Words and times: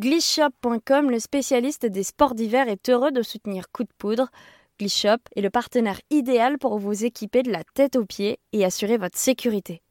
Glishop.com, 0.00 1.10
le 1.10 1.18
spécialiste 1.18 1.84
des 1.84 2.04
sports 2.04 2.34
d'hiver, 2.34 2.70
est 2.70 2.88
heureux 2.88 3.12
de 3.12 3.20
soutenir 3.20 3.70
Coup 3.70 3.82
de 3.82 3.92
Poudre. 3.98 4.30
Glishop 4.78 5.18
est 5.36 5.42
le 5.42 5.50
partenaire 5.50 6.00
idéal 6.08 6.56
pour 6.56 6.78
vous 6.78 7.04
équiper 7.04 7.42
de 7.42 7.52
la 7.52 7.64
tête 7.74 7.96
aux 7.96 8.06
pieds 8.06 8.38
et 8.54 8.64
assurer 8.64 8.96
votre 8.96 9.18
sécurité. 9.18 9.82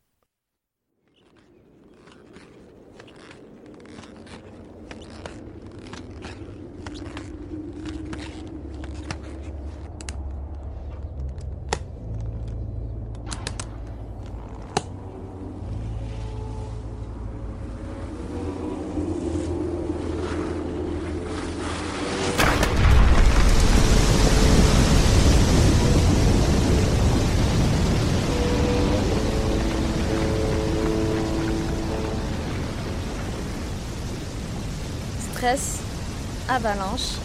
Avalanche, 36.49 37.19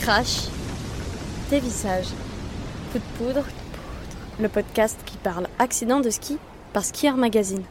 crash, 0.00 0.48
dévissage, 1.48 2.08
coup 2.90 2.98
de 2.98 3.16
poudre, 3.16 3.46
le 4.40 4.48
podcast 4.48 4.98
qui 5.06 5.16
parle 5.16 5.46
accident 5.60 6.00
de 6.00 6.10
ski 6.10 6.38
par 6.72 6.84
Skier 6.84 7.12
Magazine. 7.12 7.62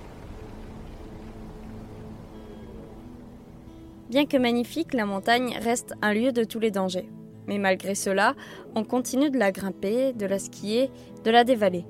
Bien 4.10 4.26
que 4.26 4.38
magnifique, 4.38 4.94
la 4.94 5.05
montagne 5.05 5.58
reste 5.62 5.94
un 6.02 6.13
lieu 6.13 6.32
de 6.32 6.46
tous 6.46 6.60
les 6.60 6.72
dangers. 6.72 7.10
Mais 7.48 7.58
malgré 7.58 7.94
cela, 7.94 8.35
on 8.74 8.85
continue 8.85 9.29
de 9.29 9.38
la 9.38 9.51
grimper, 9.51 10.13
de 10.13 10.26
la 10.26 10.40
skier, 10.40 10.90
de 11.26 11.32
la 11.32 11.44
dévaler. 11.44 11.85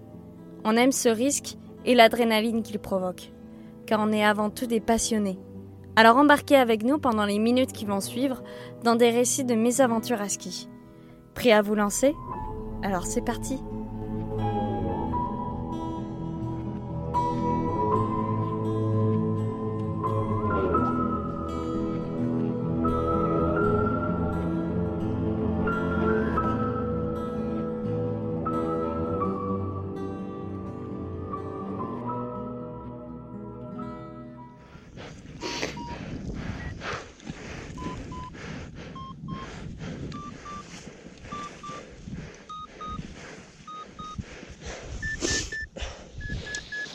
On 0.64 0.76
aime 0.76 0.92
ce 0.92 1.10
risque 1.10 1.56
et 1.86 1.94
l'adrénaline 1.94 2.64
qu'il 2.64 2.80
provoque, 2.80 3.32
car 3.86 4.00
on 4.00 4.12
est 4.12 4.26
avant 4.26 4.50
tout 4.50 4.66
des 4.66 4.80
passionnés 4.80 5.38
alors 5.98 6.18
embarquez 6.18 6.56
avec 6.56 6.84
nous 6.84 7.00
pendant 7.00 7.26
les 7.26 7.40
minutes 7.40 7.74
qui 7.74 7.84
vont 7.84 8.02
suivre 8.02 8.44
dans 8.84 8.96
des 8.96 9.10
récits 9.10 9.44
de 9.44 9.56
mésaventures 9.56 10.22
à 10.22 10.30
ski. 10.30 10.70
Prêt 11.34 11.52
à 11.52 11.64
vous 11.64 11.74
lancer? 11.74 12.14
Alors 12.84 13.08
c'est 13.08 13.26
parti 13.26 13.58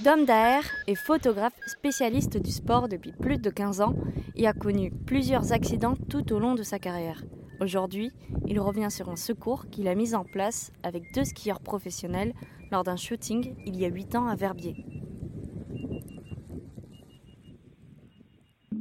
Dom 0.04 0.24
Daher 0.24 0.62
est 0.88 0.96
photographe 0.96 1.54
spécialiste 1.66 2.36
du 2.36 2.50
sport 2.50 2.88
depuis 2.88 3.12
plus 3.12 3.38
de 3.38 3.50
15 3.50 3.82
ans 3.82 3.94
et 4.34 4.48
a 4.48 4.52
connu 4.52 4.90
plusieurs 5.06 5.52
accidents 5.52 5.94
tout 6.10 6.32
au 6.32 6.40
long 6.40 6.56
de 6.56 6.64
sa 6.64 6.80
carrière. 6.80 7.22
Aujourd'hui, 7.60 8.10
il 8.48 8.58
revient 8.58 8.90
sur 8.90 9.10
un 9.10 9.16
secours 9.16 9.66
qu'il 9.70 9.86
a 9.86 9.94
mis 9.94 10.16
en 10.16 10.24
place 10.24 10.72
avec 10.82 11.04
deux 11.14 11.22
skieurs 11.22 11.60
professionnels 11.60 12.32
lors 12.72 12.82
d'un 12.82 12.96
shooting 12.96 13.54
il 13.64 13.78
y 13.78 13.84
a 13.84 13.88
8 13.88 14.16
ans 14.16 14.26
à 14.26 14.34
Verbier. 14.34 14.74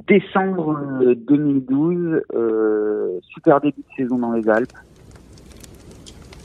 Décembre 0.08 1.14
2012, 1.28 2.22
euh, 2.34 3.20
super 3.22 3.60
début 3.60 3.82
de 3.82 3.94
saison 3.96 4.18
dans 4.18 4.32
les 4.32 4.48
Alpes, 4.48 4.72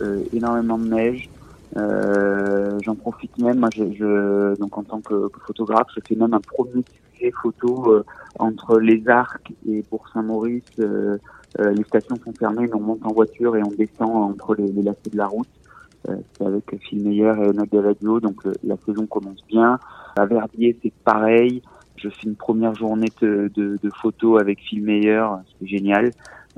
euh, 0.02 0.24
énormément 0.34 0.78
de 0.78 0.88
neige, 0.88 1.30
euh, 1.32 1.37
J'en 2.84 2.96
profite 2.96 3.38
même, 3.38 3.60
moi, 3.60 3.70
je, 3.74 3.84
je, 3.94 4.60
donc 4.60 4.78
en 4.78 4.84
tant 4.84 5.02
que, 5.02 5.30
photographe, 5.46 5.88
je 5.96 6.02
fais 6.08 6.16
même 6.16 6.34
un 6.34 6.40
premier 6.40 6.84
sujet 7.14 7.32
photo 7.32 7.92
euh, 7.92 8.04
entre 8.40 8.80
les 8.80 9.08
Arcs 9.08 9.52
et 9.68 9.84
pour 9.84 10.08
Saint-Maurice. 10.10 10.64
Euh, 10.80 11.18
euh, 11.60 11.72
les 11.72 11.84
stations 11.84 12.16
sont 12.24 12.34
fermées, 12.34 12.70
on 12.74 12.80
monte 12.80 13.06
en 13.06 13.14
voiture 13.14 13.56
et 13.56 13.64
on 13.64 13.72
descend 13.72 14.10
entre 14.10 14.56
les, 14.56 14.68
les 14.68 14.84
lacets 14.84 15.10
de 15.12 15.18
la 15.18 15.28
route. 15.28 15.48
c'est 16.06 16.46
avec 16.46 16.64
Phil 16.82 17.04
Meyer 17.04 17.34
et 17.44 17.54
Note 17.54 17.72
de 17.72 17.80
Radio, 17.80 18.20
donc 18.20 18.44
la 18.64 18.76
saison 18.86 19.06
commence 19.06 19.44
bien. 19.48 19.80
À 20.16 20.26
Verbier, 20.26 20.78
c'est 20.82 20.94
pareil. 21.04 21.62
Je 21.96 22.10
fais 22.10 22.28
une 22.28 22.36
première 22.36 22.76
journée 22.76 23.12
de, 23.22 23.52
de, 23.56 23.80
de 23.82 23.90
photos 23.90 24.40
avec 24.40 24.60
Phil 24.60 24.84
Meyer, 24.84 25.26
c'est 25.60 25.68
génial. 25.68 26.12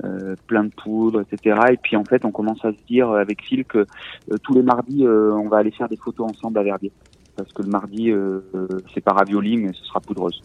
Euh, 0.04 0.34
plein 0.46 0.64
de 0.64 0.70
poudre, 0.70 1.20
etc. 1.20 1.60
Et 1.72 1.76
puis 1.76 1.94
en 1.94 2.04
fait, 2.04 2.24
on 2.24 2.30
commence 2.30 2.64
à 2.64 2.72
se 2.72 2.86
dire 2.88 3.10
avec 3.10 3.42
Phil 3.42 3.66
que 3.66 3.78
euh, 3.78 4.36
tous 4.42 4.54
les 4.54 4.62
mardis, 4.62 5.04
euh, 5.04 5.34
on 5.34 5.48
va 5.48 5.58
aller 5.58 5.72
faire 5.72 5.88
des 5.88 5.96
photos 5.96 6.30
ensemble 6.30 6.58
à 6.58 6.62
Verbier. 6.62 6.90
Parce 7.36 7.52
que 7.52 7.62
le 7.62 7.68
mardi, 7.68 8.12
c'est 8.92 9.00
pas 9.00 9.12
ravioli, 9.12 9.56
mais 9.56 9.72
ce 9.72 9.84
sera 9.84 10.00
poudreuse. 10.00 10.42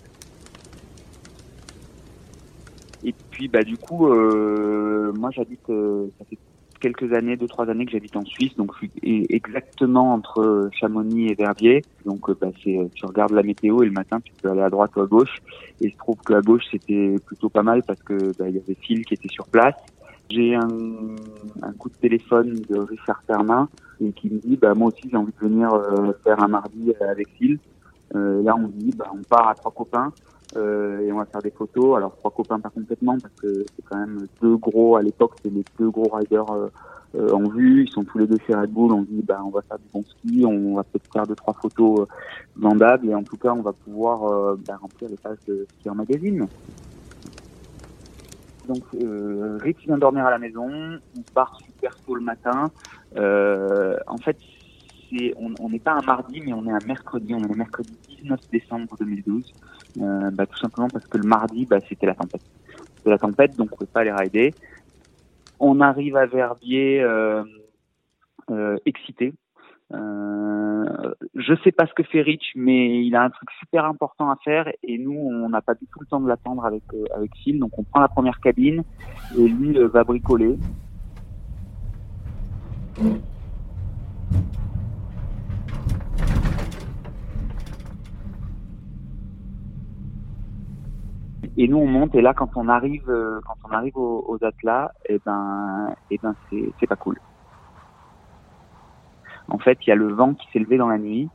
Et 3.04 3.14
puis 3.32 3.50
bah 3.50 3.64
du 3.64 3.78
coup, 3.78 4.08
moi 4.08 5.30
j'habite, 5.32 5.68
ça 5.68 6.26
fait 6.30 6.38
quelques 6.80 7.14
années, 7.14 7.38
deux 7.38 7.48
trois 7.48 7.70
années 7.70 7.86
que 7.86 7.92
j'habite 7.92 8.16
en 8.16 8.26
Suisse, 8.26 8.56
donc 8.56 8.72
je 8.74 8.88
suis 8.88 9.26
exactement 9.30 10.14
entre 10.14 10.70
Chamonix 10.74 11.28
et 11.28 11.36
Verbier. 11.36 11.82
Donc 12.06 12.30
euh, 12.30 12.38
bah, 12.40 12.50
c'est 12.64 12.78
euh, 12.78 12.88
tu 12.94 13.06
regardes 13.06 13.32
la 13.32 13.44
météo 13.44 13.84
et 13.84 13.86
le 13.86 13.92
matin 13.92 14.20
tu 14.22 14.34
peux 14.42 14.50
aller 14.50 14.62
à 14.62 14.70
droite 14.70 14.92
ou 14.96 15.02
à 15.02 15.08
gauche. 15.08 15.38
Et 15.82 15.90
je 15.90 15.98
trouve 15.98 16.18
que 16.18 16.34
à 16.34 16.42
gauche 16.42 16.64
c'était 16.72 17.16
plutôt 17.26 17.50
pas 17.50 17.64
mal 17.64 17.84
parce 17.84 18.02
que 18.04 18.38
bah, 18.38 18.50
il 18.50 18.56
y 18.56 18.60
avait 18.60 18.76
Phil 18.76 19.06
qui 19.06 19.14
était 19.14 19.30
sur 19.30 19.48
place. 19.48 19.76
J'ai 20.30 20.56
un, 20.56 20.68
un, 21.62 21.74
coup 21.74 21.90
de 21.90 21.96
téléphone 21.96 22.56
de 22.68 22.80
Richard 22.80 23.22
Fermin 23.28 23.70
et 24.02 24.12
qui 24.12 24.30
me 24.30 24.40
dit 24.40 24.58
bah 24.58 24.74
moi 24.74 24.88
aussi 24.88 25.08
j'ai 25.10 25.18
envie 25.18 25.32
de 25.40 25.48
venir 25.48 25.72
euh, 25.74 26.14
faire 26.24 26.42
un 26.42 26.48
mardi 26.48 26.94
avec 27.00 27.30
Phil. 27.38 27.60
Euh, 28.16 28.42
là 28.44 28.56
on 28.56 28.68
dit 28.68 28.92
bah 28.96 29.12
on 29.14 29.22
part 29.24 29.50
à 29.50 29.56
trois 29.56 29.72
copains. 29.72 30.12
Euh, 30.56 31.02
et 31.02 31.12
on 31.12 31.18
va 31.18 31.26
faire 31.26 31.42
des 31.42 31.52
photos. 31.52 31.98
Alors 31.98 32.16
trois 32.16 32.32
copains 32.32 32.60
pas 32.60 32.70
complètement 32.70 33.18
parce 33.18 33.34
que 33.36 33.66
c'est 33.76 33.84
quand 33.90 33.98
même 33.98 34.28
deux 34.42 34.58
gros 34.58 34.96
à 34.96 35.02
l'époque, 35.02 35.34
c'est 35.44 35.52
les 35.52 35.66
deux 35.78 35.90
gros 35.90 36.10
riders 36.10 36.50
euh, 36.52 36.68
euh, 37.16 37.30
en 37.32 37.44
vue. 37.50 37.84
Ils 37.84 37.90
sont 37.90 38.04
tous 38.04 38.20
les 38.20 38.28
deux 38.28 38.38
chez 38.46 38.54
Red 38.54 38.72
Bull. 38.72 38.94
On 38.94 39.02
dit 39.02 39.22
bah 39.22 39.42
on 39.46 39.50
va 39.50 39.62
faire 39.62 39.78
du 39.78 39.86
bon 39.94 40.04
ski, 40.04 40.46
on 40.46 40.76
va 40.76 40.84
peut-être 40.84 41.12
faire 41.12 41.28
deux 41.28 41.36
trois 41.36 41.54
photos 41.54 42.08
vendables 42.56 43.10
et 43.10 43.16
en 43.16 43.24
tout 43.24 43.38
cas 43.38 43.52
on 43.52 43.62
va 43.62 43.74
pouvoir 43.74 44.56
bah, 44.68 44.78
remplir 44.82 45.10
les 45.10 45.18
pages 45.18 45.44
de 45.48 45.66
ski 45.80 45.90
en 45.90 45.96
magazine. 45.96 46.48
Donc 48.68 48.84
euh, 48.96 49.58
Rick 49.62 49.80
vient 49.86 49.98
dormir 49.98 50.26
à 50.26 50.32
la 50.32 50.40
maison, 50.40 50.68
on 50.70 51.22
part 51.34 51.60
super 51.64 51.96
tôt 51.98 52.16
le 52.16 52.22
matin. 52.22 52.72
en 53.16 54.18
fait, 54.18 54.38
on 55.60 55.70
n'est 55.70 55.80
pas 55.80 55.94
un 55.94 56.02
mardi, 56.02 56.42
mais 56.42 56.54
on 56.54 56.66
est 56.66 56.72
un 56.72 56.86
mercredi. 56.86 57.34
On 57.34 57.40
est 57.40 57.48
le 57.48 57.56
mercredi 57.56 57.92
19 58.22 58.40
décembre 58.52 58.96
2012. 59.00 59.54
Euh, 60.02 60.32
bah, 60.32 60.46
tout 60.46 60.58
simplement 60.58 60.88
parce 60.88 61.06
que 61.08 61.18
le 61.18 61.28
mardi, 61.28 61.66
bah, 61.66 61.80
c'était 61.88 62.06
la 62.06 62.16
tempête. 62.16 62.42
C'était 62.98 63.10
la 63.10 63.18
tempête, 63.18 63.56
donc 63.56 63.70
on 63.72 63.76
ne 63.76 63.78
pouvait 63.78 63.92
pas 63.92 64.04
les 64.04 64.12
rider. 64.12 64.54
On 65.60 65.80
arrive 65.80 66.18
à 66.18 66.26
Verbier 66.26 67.02
euh, 67.02 67.44
euh, 68.50 68.78
excité. 68.86 69.34
Je 69.92 71.54
sais 71.64 71.72
pas 71.72 71.86
ce 71.86 71.94
que 71.94 72.04
fait 72.04 72.22
Rich, 72.22 72.54
mais 72.56 73.06
il 73.06 73.16
a 73.16 73.24
un 73.24 73.30
truc 73.30 73.50
super 73.60 73.86
important 73.86 74.30
à 74.32 74.36
faire 74.44 74.68
et 74.84 74.98
nous, 74.98 75.14
on 75.14 75.48
n'a 75.48 75.62
pas 75.62 75.76
du 75.76 75.86
tout 75.86 76.00
le 76.00 76.08
temps 76.08 76.20
de 76.20 76.28
l'attendre 76.28 76.66
avec 76.66 76.84
avec 77.16 77.32
Phil. 77.44 77.60
Donc 77.60 77.78
on 77.78 77.84
prend 77.84 78.02
la 78.02 78.08
première 78.08 78.40
cabine 78.40 78.84
et 79.38 79.48
lui 79.48 79.78
va 79.78 80.04
bricoler. 80.04 80.58
Et 91.58 91.68
nous 91.68 91.78
on 91.78 91.88
monte 91.88 92.16
et 92.16 92.22
là 92.22 92.34
quand 92.34 92.50
on 92.56 92.68
arrive 92.70 93.10
euh, 93.10 93.40
quand 93.46 93.56
on 93.70 93.72
arrive 93.74 93.98
aux, 93.98 94.38
atlas 94.42 94.92
et 95.08 95.16
eh 95.16 95.22
ben 95.26 95.96
et 96.12 96.16
eh 96.16 96.18
ben 96.22 96.36
c'est 96.80 96.88
pas 96.88 96.96
cool. 96.96 97.20
En 99.48 99.58
fait 99.58 99.78
il 99.86 99.90
y 99.90 99.94
a 99.94 99.96
le 99.96 100.12
vent 100.12 100.34
qui 100.34 100.48
s'est 100.52 100.60
levé 100.60 100.78
dans 100.78 100.90
la 100.90 100.98
nuit. 100.98 101.30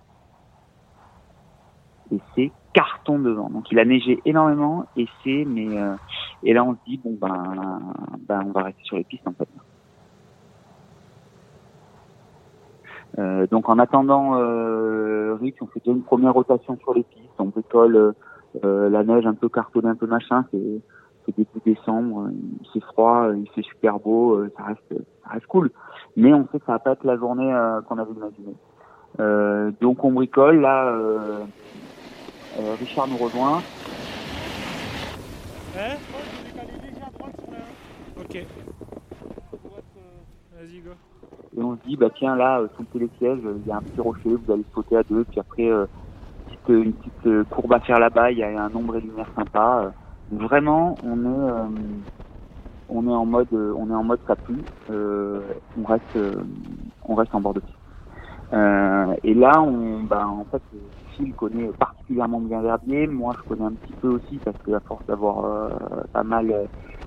Et 2.13 2.19
c'est 2.35 2.51
carton 2.73 3.21
de 3.21 3.31
vent. 3.31 3.51
Donc 3.51 3.71
il 3.71 3.79
a 3.79 3.85
neigé 3.85 4.21
énormément 4.25 4.87
et 4.97 5.07
c'est 5.23 5.45
mais 5.47 5.79
euh, 5.79 5.95
et 6.43 6.53
là 6.53 6.65
on 6.65 6.75
se 6.75 6.79
dit 6.87 7.01
bon 7.03 7.17
ben 7.21 7.81
ben 8.29 8.45
on 8.47 8.53
va 8.53 8.65
rester 8.65 8.83
sur 8.85 8.97
les 8.97 9.05
pistes 9.05 9.27
en 9.27 9.33
fait. 9.33 9.49
Euh, 13.19 13.47
donc 13.49 13.69
en 13.69 13.79
attendant 13.79 14.37
euh, 14.37 15.37
on 15.61 15.67
fait 15.67 15.87
une 15.87 16.03
première 16.03 16.35
rotation 16.35 16.79
sur 16.79 16.95
les 16.95 17.03
pistes, 17.03 17.29
on 17.39 17.47
bricole 17.47 17.97
euh, 17.97 18.13
la 18.63 19.05
neige 19.05 19.27
un 19.27 19.35
peu 19.35 19.49
cartonnée, 19.49 19.89
un 19.89 19.97
peu 19.97 20.07
machin, 20.07 20.45
c'est 20.51 20.83
c'est 21.27 21.37
début 21.37 21.61
décembre, 21.65 22.31
il 22.33 22.69
fait 22.73 22.85
froid, 22.87 23.31
il 23.37 23.49
fait 23.51 23.63
super 23.63 23.99
beau, 23.99 24.43
ça 24.57 24.65
reste, 24.65 25.05
ça 25.23 25.31
reste 25.31 25.47
cool. 25.47 25.71
Mais 26.17 26.33
on 26.33 26.49
sait 26.49 26.59
que 26.59 26.65
ça 26.65 26.73
va 26.73 26.79
pas 26.79 26.93
être 26.93 27.05
la 27.05 27.17
journée 27.17 27.53
qu'on 27.87 27.99
avait 27.99 28.13
imaginé. 28.13 28.55
Euh, 29.19 29.71
donc 29.81 30.05
on 30.05 30.13
bricole, 30.13 30.61
là, 30.61 30.87
euh, 30.87 31.45
euh, 32.59 32.75
Richard 32.79 33.09
nous 33.09 33.17
rejoint. 33.17 33.59
Hein 33.59 33.63
Ok. 38.19 38.47
Vas-y, 40.55 40.81
go. 40.81 40.91
Et 41.57 41.63
on 41.63 41.77
se 41.77 41.83
dit, 41.89 41.97
bah 41.97 42.11
tiens, 42.17 42.37
là, 42.37 42.63
sous 42.77 42.83
le 42.83 42.89
télésiège, 42.89 43.41
il 43.43 43.67
y 43.67 43.73
a 43.73 43.77
un 43.77 43.83
petit 43.83 44.01
rocher, 44.01 44.29
vous 44.29 44.53
allez 44.53 44.65
sauter 44.75 44.97
à 44.97 45.03
deux, 45.03 45.25
puis 45.25 45.41
après, 45.41 45.69
une 46.69 46.95
petite 46.95 47.49
courbe 47.49 47.73
à 47.73 47.81
faire 47.81 47.99
là-bas, 47.99 48.31
il 48.33 48.39
y 48.39 48.43
a 48.43 48.63
un 48.63 48.75
ombre 48.75 48.97
et 48.97 49.01
lumière 49.01 49.31
sympa. 49.35 49.93
Vraiment, 50.31 50.99
on 51.03 51.25
est, 51.25 51.71
on 52.89 53.07
est 53.07 53.15
en 53.15 53.27
mode, 53.27 53.53
on 53.53 53.91
est 53.91 53.95
en 53.95 54.05
mode 54.05 54.21
ça 54.27 54.37
on 54.89 55.85
reste, 55.85 56.19
on 57.03 57.15
reste 57.15 57.35
en 57.35 57.41
bord 57.41 57.55
de 57.55 57.61
piste. 57.61 57.79
Euh, 58.53 59.15
et 59.23 59.35
là, 59.35 59.63
on, 59.63 60.03
bah, 60.03 60.27
en 60.27 60.45
fait, 60.47 60.63
Phil 61.15 61.35
connaît 61.35 61.71
particulièrement 61.79 62.41
bien 62.41 62.61
Verbier. 62.63 63.07
Moi, 63.07 63.35
je 63.39 63.45
connais 63.47 63.65
un 63.65 63.75
petit 63.75 63.95
peu 63.95 64.09
aussi 64.09 64.41
parce 64.41 64.61
que 64.63 64.73
à 64.73 64.81
force 64.81 65.05
d'avoir 65.07 65.45
euh, 65.45 66.03
pas 66.13 66.25
mal 66.25 66.51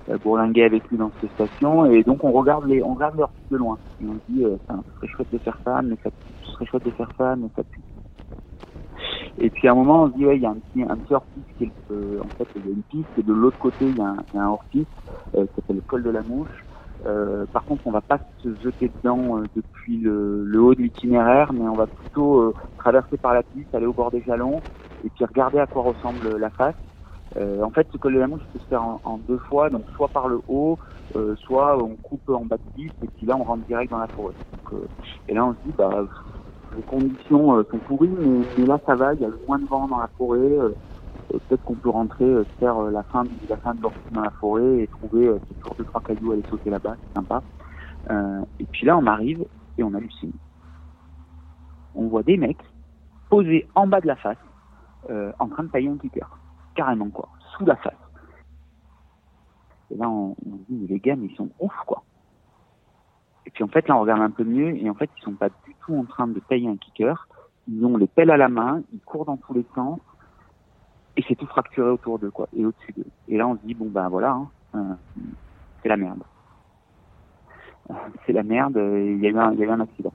euh, 0.08 0.18
bourlingué 0.18 0.64
avec 0.64 0.88
lui 0.88 0.96
dans 0.96 1.12
cette 1.20 1.32
station, 1.32 1.86
et 1.86 2.02
donc 2.02 2.24
on 2.24 2.32
regarde 2.32 2.66
les, 2.66 2.82
on 2.82 2.94
regarde 2.94 3.16
de 3.50 3.56
loin. 3.56 3.78
Et 4.00 4.06
on 4.06 4.14
dit, 4.28 4.44
euh, 4.44 4.56
ça 4.68 5.06
chouette 5.06 5.30
de 5.32 5.38
faire 5.38 5.58
ça, 5.64 5.82
mais 5.82 5.96
ça, 6.02 6.10
serait 6.52 6.66
chouette 6.66 6.84
de 6.84 6.90
faire 6.92 7.10
ça, 7.18 7.36
mais 7.36 7.48
ça 7.56 7.62
pue. 7.64 7.82
Et 9.38 9.50
puis 9.50 9.66
à 9.68 9.72
un 9.72 9.74
moment, 9.74 10.04
on 10.04 10.10
se 10.10 10.16
dit, 10.16 10.24
ouais, 10.26 10.36
il 10.36 10.42
y 10.42 10.46
a 10.46 10.50
un 10.50 10.60
petit, 10.60 10.82
un 10.82 10.96
petit 10.98 11.14
hors-piste 11.14 11.48
qui 11.56 11.64
est, 11.64 11.72
euh, 11.90 12.20
en 12.24 12.30
fait, 12.38 12.48
il 12.54 12.64
y 12.66 12.68
a 12.68 12.72
une 12.72 12.84
piste, 12.84 13.10
et 13.16 13.22
de 13.22 13.32
l'autre 13.32 13.58
côté, 13.58 13.88
il 13.88 13.96
y 13.96 14.00
a 14.00 14.06
un, 14.06 14.24
un 14.34 14.48
hors-piste 14.48 14.90
euh, 15.34 15.46
qui 15.46 15.54
s'appelle 15.56 15.76
le 15.76 15.82
col 15.82 16.02
de 16.02 16.10
la 16.10 16.22
Mouche. 16.22 16.66
Euh, 17.06 17.46
par 17.52 17.64
contre, 17.64 17.82
on 17.86 17.90
va 17.90 18.00
pas 18.00 18.20
se 18.42 18.56
jeter 18.56 18.88
dedans 18.88 19.38
euh, 19.38 19.48
depuis 19.54 19.98
le, 19.98 20.44
le, 20.44 20.60
haut 20.62 20.74
de 20.74 20.82
l'itinéraire, 20.82 21.52
mais 21.52 21.68
on 21.68 21.74
va 21.74 21.86
plutôt 21.88 22.40
euh, 22.40 22.54
traverser 22.78 23.18
par 23.18 23.34
la 23.34 23.42
piste, 23.42 23.74
aller 23.74 23.86
au 23.86 23.92
bord 23.92 24.10
des 24.12 24.22
jalons, 24.22 24.62
et 25.02 25.10
puis 25.10 25.24
regarder 25.24 25.58
à 25.58 25.66
quoi 25.66 25.82
ressemble 25.82 26.36
la 26.36 26.50
face. 26.50 26.76
en 27.36 27.70
fait, 27.72 27.88
ce 27.92 27.98
col 27.98 28.14
de 28.14 28.20
la 28.20 28.28
mouche 28.28 28.44
peut 28.52 28.60
se 28.60 28.66
faire 28.68 28.82
en, 28.82 29.18
deux 29.18 29.38
fois, 29.38 29.68
donc 29.70 29.84
soit 29.96 30.08
par 30.08 30.28
le 30.28 30.40
haut, 30.46 30.78
soit 31.36 31.76
on 31.82 31.96
coupe 31.96 32.28
en 32.28 32.44
bas 32.44 32.56
de 32.56 32.62
piste, 32.74 32.96
et 33.02 33.08
puis 33.08 33.26
là, 33.26 33.36
on 33.36 33.42
rentre 33.42 33.64
direct 33.66 33.90
dans 33.90 33.98
la 33.98 34.08
forêt. 34.08 34.34
Donc, 34.52 34.80
et 35.28 35.34
là, 35.34 35.44
on 35.44 35.54
se 35.54 35.58
dit, 35.64 35.72
bah, 35.76 36.06
les 36.76 36.82
conditions 36.82 37.64
sont 37.70 37.78
pourries, 37.80 38.08
mais, 38.08 38.66
là, 38.66 38.78
ça 38.86 38.94
va, 38.94 39.14
il 39.14 39.20
y 39.20 39.24
a 39.24 39.28
le 39.28 39.40
moins 39.46 39.58
de 39.58 39.66
vent 39.66 39.88
dans 39.88 39.98
la 39.98 40.08
forêt 40.16 40.58
peut-être 41.28 41.62
qu'on 41.64 41.76
peut 41.76 41.90
rentrer, 41.90 42.24
euh, 42.24 42.44
faire 42.58 42.76
euh, 42.78 42.90
la 42.90 43.02
fin, 43.04 43.24
la 43.48 43.56
fin 43.58 43.74
de 43.74 43.80
dans 43.80 44.20
la 44.20 44.30
forêt 44.32 44.80
et 44.80 44.88
trouver 44.88 45.26
euh, 45.26 45.38
toujours 45.60 45.74
deux 45.76 45.84
trois 45.84 46.00
cailloux 46.00 46.30
à 46.30 46.34
aller 46.34 46.44
sauter 46.48 46.70
là-bas, 46.70 46.96
c'est 47.02 47.12
sympa. 47.12 47.42
et 48.58 48.66
puis 48.66 48.86
là, 48.86 48.96
on 48.96 49.06
arrive 49.06 49.44
et 49.78 49.82
on 49.82 49.94
hallucine. 49.94 50.32
On 51.94 52.08
voit 52.08 52.22
des 52.22 52.36
mecs 52.36 52.62
posés 53.30 53.68
en 53.74 53.86
bas 53.86 54.00
de 54.00 54.06
la 54.06 54.16
face, 54.16 54.38
en 55.38 55.48
train 55.48 55.64
de 55.64 55.68
tailler 55.70 55.88
un 55.88 55.98
kicker, 55.98 56.38
carrément 56.74 57.10
quoi, 57.10 57.28
sous 57.56 57.64
la 57.64 57.76
face. 57.76 57.94
Et 59.90 59.96
là, 59.96 60.08
on, 60.08 60.36
on 60.44 60.56
dit, 60.68 60.86
les 60.86 60.98
gars, 60.98 61.16
mais 61.16 61.26
ils 61.26 61.36
sont 61.36 61.50
ouf, 61.58 61.74
quoi. 61.86 62.04
Et 63.46 63.50
puis 63.50 63.64
en 63.64 63.68
fait, 63.68 63.86
là, 63.88 63.96
on 63.96 64.00
regarde 64.00 64.22
un 64.22 64.30
peu 64.30 64.44
mieux, 64.44 64.76
et 64.76 64.88
en 64.88 64.94
fait, 64.94 65.10
ils 65.18 65.22
sont 65.22 65.34
pas 65.34 65.48
du 65.48 65.74
tout 65.84 65.96
en 65.96 66.04
train 66.04 66.26
de 66.26 66.40
tailler 66.40 66.68
un 66.68 66.76
kicker. 66.76 67.28
Ils 67.68 67.84
ont 67.84 67.96
les 67.96 68.06
pelles 68.06 68.30
à 68.30 68.36
la 68.36 68.48
main, 68.48 68.82
ils 68.92 69.00
courent 69.00 69.24
dans 69.24 69.36
tous 69.36 69.54
les 69.54 69.66
sens, 69.74 70.00
et 71.16 71.24
c'est 71.28 71.36
tout 71.36 71.46
fracturé 71.46 71.90
autour 71.90 72.18
d'eux, 72.18 72.30
quoi, 72.30 72.48
et 72.56 72.64
au-dessus 72.64 72.92
d'eux. 72.92 73.06
Et 73.28 73.36
là, 73.36 73.46
on 73.46 73.56
se 73.56 73.62
dit, 73.64 73.74
bon, 73.74 73.88
ben 73.90 74.08
voilà, 74.08 74.32
hein, 74.32 74.50
euh, 74.74 74.94
c'est 75.82 75.88
la 75.88 75.96
merde. 75.96 76.22
Euh, 77.90 77.94
c'est 78.26 78.32
la 78.32 78.42
merde, 78.42 78.76
il 78.76 79.20
y, 79.20 79.26
a 79.26 79.30
eu 79.30 79.38
un, 79.38 79.52
il 79.52 79.58
y 79.58 79.62
a 79.62 79.66
eu 79.66 79.70
un 79.70 79.80
accident. 79.80 80.12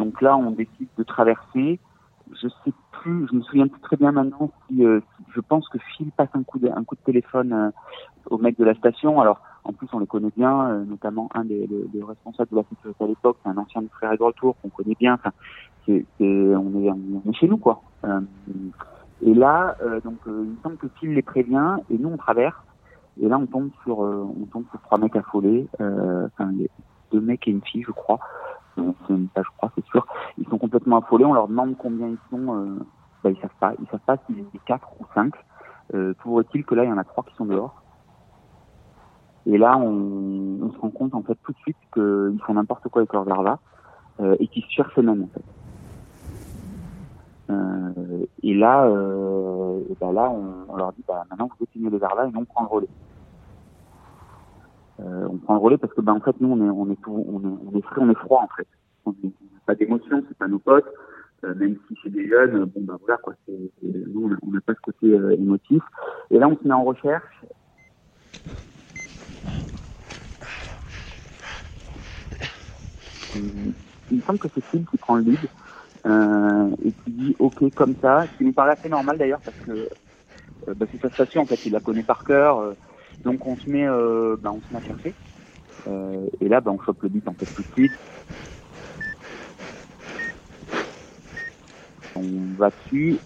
Donc 0.00 0.22
là, 0.22 0.34
on 0.34 0.50
décide 0.52 0.88
de 0.96 1.02
traverser. 1.02 1.78
Je 2.32 2.48
sais 2.48 2.72
plus, 2.92 3.26
je 3.28 3.36
me 3.36 3.42
souviens 3.42 3.66
plus 3.66 3.80
très 3.80 3.96
bien 3.96 4.12
maintenant 4.12 4.50
si, 4.68 4.84
euh, 4.84 5.00
je 5.34 5.40
pense 5.40 5.68
que 5.68 5.78
Phil 5.78 6.10
passe 6.12 6.28
un 6.34 6.42
coup 6.42 6.58
de, 6.58 6.68
un 6.68 6.84
coup 6.84 6.94
de 6.94 7.00
téléphone 7.00 7.72
au 8.26 8.38
mec 8.38 8.58
de 8.58 8.64
la 8.64 8.74
station. 8.74 9.20
Alors, 9.20 9.40
en 9.64 9.72
plus, 9.72 9.88
on 9.92 9.98
les 9.98 10.06
connaît 10.06 10.32
bien, 10.36 10.68
euh, 10.68 10.84
notamment 10.84 11.28
un 11.34 11.44
des, 11.44 11.66
des, 11.66 12.02
responsables 12.02 12.50
de 12.50 12.56
la 12.56 12.62
sécurité 12.64 13.04
à 13.04 13.06
l'époque, 13.06 13.36
c'est 13.42 13.50
un 13.50 13.56
ancien 13.58 13.82
frère 13.92 14.12
Edouard 14.12 14.34
Tour 14.34 14.56
qu'on 14.60 14.68
connaît 14.68 14.96
bien. 14.98 15.14
Enfin, 15.14 15.32
c'est, 15.86 16.04
on, 16.20 16.82
est, 16.82 16.90
on 16.90 17.30
est 17.30 17.34
chez 17.34 17.48
nous, 17.48 17.58
quoi. 17.58 17.82
Euh, 18.04 18.20
et 19.22 19.34
là, 19.34 19.76
euh, 19.82 20.00
donc, 20.00 20.16
il 20.26 20.32
me 20.32 20.56
semble 20.62 20.76
que 20.76 20.88
Phil 20.98 21.12
les 21.14 21.22
prévient, 21.22 21.76
et 21.90 21.98
nous, 21.98 22.08
on 22.08 22.16
traverse. 22.16 22.56
Et 23.20 23.28
là, 23.28 23.38
on 23.38 23.46
tombe 23.46 23.70
sur, 23.82 23.98
on 23.98 24.46
tombe 24.50 24.64
sur 24.70 24.80
trois 24.82 24.98
mecs 24.98 25.16
affolés, 25.16 25.66
enfin, 25.74 26.52
deux 27.12 27.20
mecs 27.20 27.46
et 27.46 27.50
une 27.50 27.60
fille, 27.60 27.82
je 27.82 27.92
crois. 27.92 28.18
Une 29.08 29.28
je 29.36 29.42
crois, 29.56 29.70
c'est 29.74 29.84
sûr. 29.86 30.06
Ils 30.38 30.48
sont 30.48 30.58
complètement 30.58 30.98
affolés. 30.98 31.24
On 31.24 31.32
leur 31.32 31.48
demande 31.48 31.76
combien 31.78 32.08
ils 32.08 32.18
sont. 32.30 32.78
bah, 33.22 33.30
ils 33.30 33.40
savent 33.40 33.50
pas. 33.60 33.74
Ils 33.80 33.86
savent 33.88 34.00
pas 34.06 34.16
s'ils 34.26 34.40
étaient 34.40 34.60
quatre 34.66 34.88
ou 35.00 35.04
cinq. 35.14 35.34
Euh, 35.94 36.14
Toujours-il 36.22 36.64
que 36.64 36.74
là, 36.74 36.84
il 36.84 36.90
y 36.90 36.92
en 36.92 36.98
a 36.98 37.04
trois 37.04 37.24
qui 37.24 37.34
sont 37.34 37.46
dehors. 37.46 37.82
Et 39.46 39.58
là, 39.58 39.76
on, 39.78 40.70
se 40.72 40.78
rend 40.78 40.90
compte 40.90 41.14
en 41.14 41.22
fait 41.22 41.36
tout 41.42 41.52
de 41.52 41.58
suite 41.58 41.76
qu'ils 41.92 42.38
font 42.46 42.54
n'importe 42.54 42.88
quoi 42.88 43.00
avec 43.00 43.12
leurs 43.12 43.24
larvas 43.24 43.58
euh, 44.20 44.36
et 44.38 44.46
qu'ils 44.48 44.62
se 44.64 44.70
cherchent 44.70 44.98
eux-mêmes 44.98 45.24
en 45.24 45.28
fait. 45.28 45.44
Euh, 47.50 48.26
et 48.42 48.54
là, 48.54 48.84
euh, 48.86 49.80
ben 50.00 50.12
là, 50.12 50.30
on, 50.30 50.76
leur 50.76 50.92
dit 50.92 51.02
bah 51.08 51.24
maintenant 51.30 51.48
vous 51.48 51.64
éteignez 51.64 51.90
les 51.90 51.98
larvas 51.98 52.26
et 52.26 52.30
nous 52.30 52.40
on 52.40 52.44
prend 52.44 52.62
le 52.62 52.68
relais. 52.68 52.88
Euh, 55.00 55.28
on 55.30 55.38
prend 55.38 55.54
le 55.54 55.60
relais 55.60 55.78
parce 55.78 55.94
que 55.94 56.00
ben 56.00 56.12
en 56.12 56.20
fait 56.20 56.38
nous 56.40 56.48
on 56.48 56.58
est 56.58 56.70
on 56.70 56.90
est 56.90 56.98
on 57.08 57.40
est 57.40 57.58
on 57.74 57.78
est 57.78 57.82
on 57.96 58.10
est 58.10 58.18
froid 58.18 58.42
en 58.42 58.48
fait. 58.56 58.68
On 59.06 59.12
n'a 59.12 59.30
pas 59.66 59.74
d'émotion, 59.74 60.22
c'est 60.28 60.36
pas 60.36 60.48
nos 60.48 60.58
potes. 60.58 60.84
Euh, 61.44 61.54
même 61.54 61.76
si 61.88 61.96
c'est 62.02 62.10
des 62.10 62.28
jeunes, 62.28 62.64
bon 62.66 62.82
ben 62.82 62.98
voilà 63.00 63.16
quoi, 63.16 63.32
c'est, 63.46 63.70
nous 63.82 64.36
on 64.42 64.50
n'a 64.50 64.60
pas 64.60 64.74
ce 64.74 64.80
côté 64.80 65.06
euh, 65.06 65.30
émotif. 65.32 65.82
Et 66.30 66.38
là 66.38 66.48
on 66.48 66.56
se 66.56 66.68
met 66.68 66.74
en 66.74 66.84
recherche 66.84 67.44
il 73.34 74.16
me 74.16 74.22
semble 74.22 74.38
que 74.38 74.48
c'est 74.54 74.64
Phil 74.70 74.84
qui 74.90 74.96
prend 74.96 75.16
le 75.16 75.22
lead 75.22 75.48
euh, 76.06 76.70
et 76.84 76.92
qui 76.92 77.10
dit 77.10 77.36
ok 77.38 77.72
comme 77.74 77.94
ça, 78.00 78.26
ce 78.32 78.38
qui 78.38 78.44
nous 78.44 78.52
paraît 78.52 78.76
assez 78.78 78.88
normal 78.88 79.18
d'ailleurs 79.18 79.40
parce 79.44 79.56
que 79.64 79.88
euh, 80.68 80.74
bah, 80.74 80.86
c'est 80.90 81.00
sa 81.00 81.10
station 81.10 81.42
en 81.42 81.46
fait, 81.46 81.60
il 81.64 81.72
la 81.72 81.80
connaît 81.80 82.02
par 82.02 82.24
cœur, 82.24 82.58
euh, 82.58 82.74
donc 83.24 83.46
on 83.46 83.56
se 83.56 83.68
met, 83.68 83.86
euh, 83.86 84.36
bah, 84.40 84.52
on 84.52 84.60
se 84.60 84.72
met 84.72 84.78
à 84.78 84.82
chercher 84.82 85.14
euh, 85.86 86.26
et 86.40 86.48
là 86.48 86.60
bah, 86.60 86.70
on 86.72 86.80
chope 86.80 87.02
le 87.02 87.08
beat 87.08 87.26
en 87.28 87.34
fait 87.34 87.46
tout 87.54 87.62
de 87.62 87.72
suite. 87.72 87.92
On 92.16 92.54
va 92.56 92.70
dessus 92.70 93.20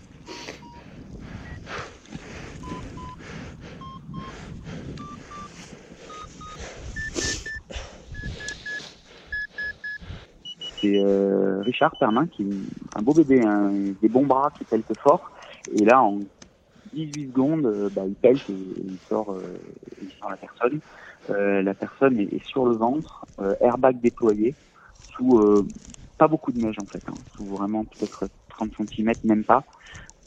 c'est 10.85 10.99
euh, 10.99 11.61
Richard 11.63 11.97
Permin 11.99 12.27
qui 12.27 12.43
est 12.43 12.99
un 12.99 13.03
beau 13.03 13.15
bébé, 13.15 13.41
hein, 13.41 13.73
des 14.03 14.09
bons 14.09 14.27
bras 14.27 14.53
qui 14.59 14.65
pèlent 14.65 14.85
fort. 15.03 15.33
Et 15.73 15.85
là, 15.85 16.03
en 16.03 16.21
18 16.95 17.29
secondes, 17.29 17.67
euh, 17.67 17.89
bah, 17.91 18.03
il 18.07 18.15
pèle 18.15 18.41
et 18.49 18.53
il 18.53 18.99
sort, 19.09 19.33
euh, 19.33 19.61
la 20.29 20.37
personne. 20.37 20.81
la 21.29 21.75
personne 21.75 22.19
est, 22.19 22.45
sur 22.47 22.67
le 22.67 22.75
ventre, 22.75 23.27
airbag 23.61 24.01
déployé, 24.01 24.55
sous 25.15 25.67
pas 26.19 26.29
beaucoup 26.29 26.53
de 26.53 26.59
neige 26.59 26.79
en 26.79 26.87
fait, 26.87 27.03
hein, 27.09 27.15
sous 27.37 27.45
vraiment 27.45 27.85
peut-être 27.85 28.29
30 28.51 28.73
cm, 28.77 29.15
même 29.25 29.45
pas. 29.45 29.65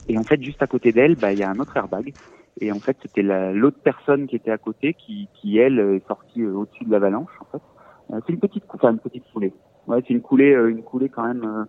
Et 0.08 0.18
en 0.18 0.24
fait, 0.24 0.42
juste 0.42 0.62
à 0.62 0.68
côté 0.68 0.92
d'elle, 0.92 1.16
bah, 1.16 1.34
il 1.34 1.40
y 1.40 1.44
a 1.44 1.50
un 1.50 1.60
autre 1.60 1.76
airbag. 1.76 2.14
Et 2.60 2.72
en 2.72 2.80
fait, 2.80 2.98
c'était 3.02 3.22
l'autre 3.22 3.80
personne 3.84 4.28
qui 4.28 4.36
était 4.36 4.52
à 4.52 4.58
côté 4.58 4.94
qui, 4.96 5.58
elle, 5.58 5.80
est 5.80 6.08
sortie 6.08 6.44
au-dessus 6.46 6.86
de 6.86 6.92
l'avalanche. 6.92 7.32
En 7.42 7.46
fait, 7.46 7.64
c'est 8.26 8.34
une 8.34 8.40
petite, 8.40 8.64
enfin 8.70 8.92
une 8.92 9.00
petite 9.00 9.26
foulée. 9.32 9.54
Ouais, 9.86 10.04
c'est 10.08 10.14
une 10.14 10.22
coulée, 10.22 10.54
euh, 10.54 10.70
une 10.70 10.84
coulée 10.84 11.10
quand 11.10 11.24
même 11.24 11.68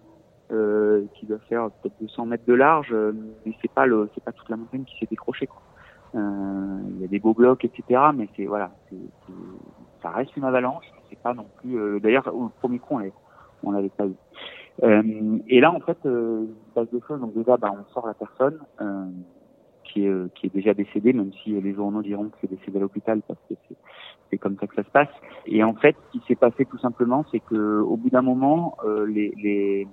euh, 0.51 0.55
euh, 0.59 1.05
qui 1.15 1.27
doit 1.27 1.39
faire 1.49 1.71
peut-être 1.71 1.95
200 2.01 2.27
mètres 2.27 2.47
de 2.47 2.55
large, 2.55 2.95
mais 3.45 3.53
c'est 3.61 3.71
pas 3.71 3.87
le, 3.87 4.09
c'est 4.15 4.25
pas 4.25 4.33
toute 4.33 4.49
la 4.49 4.57
montagne 4.57 4.85
qui 4.85 4.99
s'est 4.99 5.09
décrochée. 5.11 5.47
Quoi. 5.47 5.63
Il 6.15 7.01
y 7.01 7.05
a 7.05 7.09
des 7.09 7.19
beaux 7.19 7.35
blocs, 7.35 7.65
etc. 7.65 8.01
Mais 8.15 8.29
c'est 8.37 8.47
voilà, 8.47 8.71
c'est, 8.89 8.97
ça 10.03 10.11
reste 10.11 10.37
une 10.37 10.45
avalanche. 10.45 10.85
C'est 11.11 11.19
pas 11.19 11.35
non 11.35 11.47
plus. 11.59 12.01
D'ailleurs, 12.01 12.27
au 12.35 12.49
premier 12.49 12.79
coup, 12.79 12.99
on, 12.99 13.11
on 13.63 13.73
l'avait 13.73 13.91
pas 13.91 14.07
eu. 14.07 14.15
Euh, 14.83 15.39
et 15.49 15.61
là, 15.61 15.73
en 15.73 15.81
fait, 15.81 15.99
euh, 16.07 16.47
il 16.47 16.69
se 16.69 16.75
passe 16.75 16.91
des 16.91 17.01
choses. 17.07 17.21
Donc 17.21 17.35
déjà, 17.35 17.57
bah, 17.57 17.73
on 17.73 17.93
sort 17.93 18.07
la 18.07 18.15
personne 18.15 18.59
euh, 18.81 19.07
qui 19.85 20.07
est 20.07 20.35
qui 20.35 20.47
est 20.47 20.55
déjà 20.55 20.75
décédée, 20.75 21.13
même 21.13 21.33
si 21.43 21.61
les 21.61 21.75
journaux 21.75 22.03
diront 22.03 22.29
que 22.29 22.37
c'est 22.41 22.51
décédé 22.51 22.79
à 22.79 22.81
l'hôpital 22.81 23.21
parce 23.27 23.41
que 23.49 23.55
c'est 23.69 23.77
c'est 24.31 24.39
comme 24.39 24.57
ça 24.59 24.67
que 24.67 24.75
ça 24.75 24.85
se 24.85 24.91
passe. 24.91 25.09
Et 25.47 25.65
en 25.65 25.75
fait, 25.75 25.97
ce 26.07 26.19
qui 26.19 26.25
s'est 26.27 26.37
passé 26.37 26.65
tout 26.65 26.79
simplement, 26.79 27.25
c'est 27.31 27.41
que 27.41 27.81
au 27.81 27.97
bout 27.97 28.11
d'un 28.11 28.23
moment, 28.23 28.77
euh, 28.85 29.07
les, 29.07 29.33
les, 29.43 29.89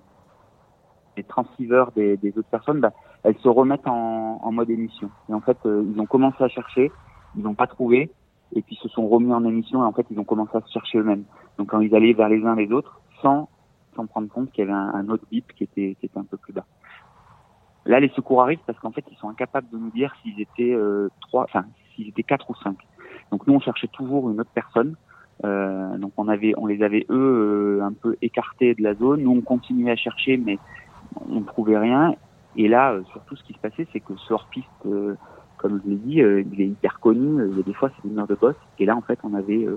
les 1.18 1.24
transceivers 1.24 1.92
des, 1.92 2.18
des 2.18 2.38
autres 2.38 2.50
personnes, 2.50 2.80
bah, 2.80 2.94
elles 3.24 3.38
se 3.38 3.48
remettent 3.48 3.88
en, 3.88 4.40
en, 4.44 4.52
mode 4.52 4.70
émission. 4.70 5.10
Et 5.30 5.34
en 5.34 5.42
fait, 5.42 5.58
euh, 5.66 5.84
ils 5.94 6.00
ont 6.00 6.06
commencé 6.06 6.44
à 6.44 6.48
chercher, 6.48 6.92
ils 7.36 7.44
n'ont 7.44 7.54
pas 7.54 7.68
trouvé, 7.68 8.12
et 8.54 8.62
puis 8.62 8.76
se 8.76 8.88
sont 8.90 9.08
remis 9.08 9.34
en 9.34 9.44
émission, 9.44 9.84
et 9.84 9.86
en 9.86 9.92
fait, 9.92 10.06
ils 10.12 10.20
ont 10.20 10.24
commencé 10.24 10.56
à 10.56 10.62
se 10.62 10.72
chercher 10.72 11.00
eux-mêmes. 11.00 11.24
Donc 11.58 11.70
quand 11.70 11.80
ils 11.80 11.96
allaient 11.96 12.14
vers 12.14 12.30
les 12.30 12.44
uns 12.46 12.56
les 12.56 12.72
autres, 12.72 13.02
sans 13.22 13.50
sans 13.96 14.08
prendre 14.08 14.28
compte 14.28 14.52
qu'il 14.52 14.66
y 14.66 14.68
avait 14.68 14.78
un, 14.78 14.94
un, 14.94 15.08
autre 15.08 15.24
bip 15.32 15.54
qui 15.56 15.64
était 15.64 15.96
qui 16.00 16.06
était 16.06 16.18
un 16.18 16.26
peu 16.26 16.38
plus 16.38 16.52
bas. 16.52 16.66
Là, 17.86 18.00
les 18.00 18.10
secours 18.10 18.42
arrivent 18.42 18.60
parce 18.66 18.80
qu'en 18.80 18.92
fait, 18.92 19.06
ils 19.12 19.18
sont 19.18 19.30
incapables 19.30 19.70
de 19.70 19.78
nous 19.78 19.92
dire 19.92 20.14
s'ils 20.22 20.42
étaient 20.42 20.74
euh, 20.74 21.10
trois, 21.22 21.44
enfin 21.44 21.66
s'ils 21.94 22.10
étaient 22.10 22.24
quatre 22.24 22.50
ou 22.50 22.56
cinq. 22.56 22.78
Donc 23.32 23.46
nous, 23.48 23.54
on 23.54 23.60
cherchait 23.60 23.88
toujours 23.88 24.30
une 24.30 24.40
autre 24.40 24.52
personne. 24.54 24.96
Euh, 25.44 25.98
donc 25.98 26.14
on 26.18 26.28
avait, 26.28 26.54
on 26.58 26.66
les 26.66 26.82
avait 26.82 27.06
eux 27.10 27.82
un 27.84 27.94
peu 27.94 28.16
écartés 28.22 28.74
de 28.74 28.82
la 28.82 28.96
zone. 28.96 29.22
Nous, 29.22 29.32
on 29.32 29.42
continuait 29.42 29.92
à 29.92 29.96
chercher, 29.96 30.38
mais 30.38 30.58
on 31.30 31.40
ne 31.40 31.46
trouvait 31.46 31.78
rien. 31.78 32.16
Et 32.56 32.68
là, 32.68 32.94
euh, 32.94 33.04
surtout, 33.12 33.36
ce 33.36 33.44
qui 33.44 33.54
se 33.54 33.60
passait, 33.60 33.88
c'est 33.92 34.00
que 34.00 34.16
ce 34.16 34.34
hors-piste, 34.34 34.68
euh, 34.86 35.16
comme 35.58 35.82
je 35.84 35.90
l'ai 35.90 35.96
dit, 35.98 36.22
euh, 36.22 36.44
il 36.52 36.62
est 36.62 36.68
hyper 36.68 37.00
connu. 37.00 37.50
Il 37.52 37.58
y 37.58 37.60
a 37.60 37.64
des 37.64 37.74
fois, 37.74 37.90
c'est 37.96 38.08
une 38.08 38.20
heure 38.20 38.28
de 38.28 38.36
boss. 38.36 38.56
Et 38.80 38.86
là, 38.86 38.96
en 38.96 39.02
fait, 39.02 39.20
on 39.24 39.34
avait 39.34 39.68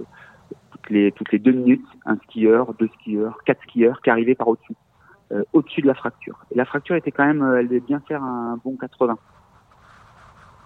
toutes 0.71 0.91
les 0.91 1.13
toutes 1.13 1.33
les 1.33 1.39
deux 1.39 1.53
minutes 1.53 1.85
un 2.07 2.17
skieur, 2.17 2.75
deux 2.75 2.89
skieurs, 3.01 3.39
quatre 3.45 3.63
skieurs 3.63 4.01
qui 4.01 4.11
arrivaient 4.11 4.35
par 4.35 4.49
au-dessus, 4.49 4.75
au-dessus 5.53 5.83
de 5.83 5.87
la 5.87 5.95
fracture. 5.95 6.39
Et 6.53 6.57
la 6.57 6.65
fracture 6.65 6.97
était 6.97 7.11
quand 7.11 7.27
même, 7.27 7.43
elle 7.59 7.69
devait 7.69 7.81
bien 7.81 8.01
faire 8.01 8.23
un 8.23 8.59
bon 8.63 8.77
80. 8.77 9.19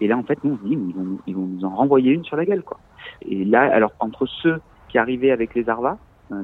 Et 0.00 0.08
là, 0.08 0.16
en 0.16 0.22
fait, 0.22 0.42
nous, 0.42 0.54
on 0.54 0.58
se 0.58 0.64
dit, 0.64 0.72
ils 0.72 0.94
vont, 0.94 1.18
ils 1.26 1.36
vont 1.36 1.46
nous 1.46 1.64
en 1.64 1.70
renvoyer 1.70 2.12
une 2.12 2.24
sur 2.24 2.36
la 2.36 2.44
gueule, 2.44 2.62
quoi. 2.62 2.78
Et 3.22 3.44
là, 3.44 3.62
alors, 3.72 3.92
entre 4.00 4.26
ceux 4.26 4.60
qui 4.88 4.98
arrivaient 4.98 5.30
avec 5.30 5.54
les 5.54 5.68
Arvas, 5.68 5.96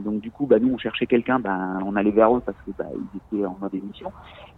donc 0.05 0.21
du 0.21 0.31
coup, 0.31 0.47
bah, 0.47 0.59
nous, 0.59 0.73
on 0.73 0.79
cherchait 0.79 1.07
quelqu'un, 1.07 1.39
bah, 1.39 1.79
on 1.85 1.97
allait 1.97 2.11
vers 2.11 2.35
eux 2.37 2.43
parce 2.45 2.59
que 2.59 2.71
bah, 2.77 2.87
ils 2.95 3.37
étaient 3.39 3.47
en 3.47 3.57
mode 3.61 3.75
émission. 3.75 4.13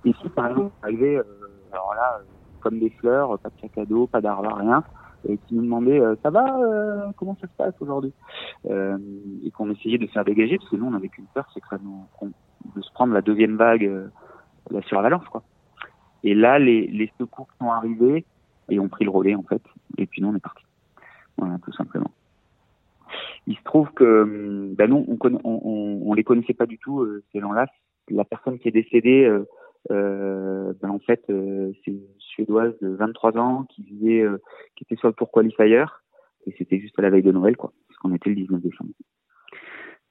Et 0.04 0.12
si, 0.20 0.28
par 0.30 0.48
exemple, 0.48 0.72
arrivait, 0.82 1.16
euh, 1.16 1.24
alors 1.72 1.94
là, 1.94 2.18
euh, 2.20 2.24
comme 2.60 2.78
des 2.78 2.90
fleurs, 2.90 3.38
pas 3.38 3.48
de 3.48 3.60
sac 3.60 3.78
à 3.78 3.84
dos, 3.84 4.06
pas 4.06 4.20
d'Arva, 4.20 4.54
rien, 4.54 4.84
et 5.28 5.36
qui 5.36 5.54
nous 5.54 5.62
demandait 5.62 6.00
ça 6.22 6.30
va 6.30 7.12
comment 7.16 7.36
ça 7.40 7.46
se 7.46 7.52
passe 7.56 7.74
aujourd'hui? 7.80 8.12
Euh, 8.70 8.98
et 9.44 9.50
qu'on 9.50 9.70
essayait 9.70 9.98
de 9.98 10.06
faire 10.06 10.24
dégager 10.24 10.56
parce 10.56 10.70
que 10.70 10.76
nous 10.76 10.86
on 10.86 10.94
avait 10.94 11.08
qu'une 11.08 11.26
peur 11.34 11.46
c'est 11.52 11.60
que 11.60 11.68
ça 11.68 11.76
nous 11.82 12.06
de 12.74 12.80
se 12.80 12.90
prendre 12.92 13.12
la 13.12 13.20
deuxième 13.20 13.56
vague 13.56 14.10
la 14.70 14.82
survalence 14.82 15.24
quoi 15.26 15.42
et 16.22 16.34
là 16.34 16.58
les, 16.58 16.86
les 16.86 17.12
secours 17.18 17.48
sont 17.58 17.70
arrivés 17.70 18.24
et 18.70 18.78
ont 18.78 18.88
pris 18.88 19.04
le 19.04 19.10
relais 19.10 19.34
en 19.34 19.42
fait. 19.42 19.62
Et 19.98 20.06
puis 20.06 20.22
nous 20.22 20.28
on 20.28 20.34
est 20.34 20.40
parti. 20.40 20.64
Voilà, 21.36 21.58
tout 21.64 21.72
simplement. 21.72 22.10
Il 23.46 23.56
se 23.56 23.62
trouve 23.62 23.90
que 23.92 24.72
ben 24.76 24.90
non, 24.90 25.06
on, 25.44 26.12
les 26.14 26.24
connaissait 26.24 26.54
pas 26.54 26.66
du 26.66 26.78
tout 26.78 27.00
euh, 27.00 27.24
ces 27.32 27.40
gens-là. 27.40 27.66
La 28.08 28.24
personne 28.24 28.58
qui 28.58 28.68
est 28.68 28.72
décédée, 28.72 29.30
ben 29.88 30.90
en 30.90 30.98
fait, 30.98 31.22
c'est 31.28 31.86
une 31.90 32.02
suédoise 32.18 32.74
de 32.80 32.88
23 32.88 33.38
ans 33.38 33.64
qui 33.68 33.82
vivait, 33.82 34.26
qui 34.76 34.84
était 34.84 34.96
sur 34.96 35.08
le 35.08 35.14
tour 35.14 35.30
qualifier 35.30 35.84
et 36.46 36.54
c'était 36.56 36.78
juste 36.78 36.98
à 36.98 37.02
la 37.02 37.10
veille 37.10 37.22
de 37.22 37.32
Noël, 37.32 37.56
quoi, 37.56 37.72
parce 37.88 37.98
qu'on 37.98 38.14
était 38.14 38.30
le 38.30 38.36
19 38.36 38.60
décembre. 38.62 38.90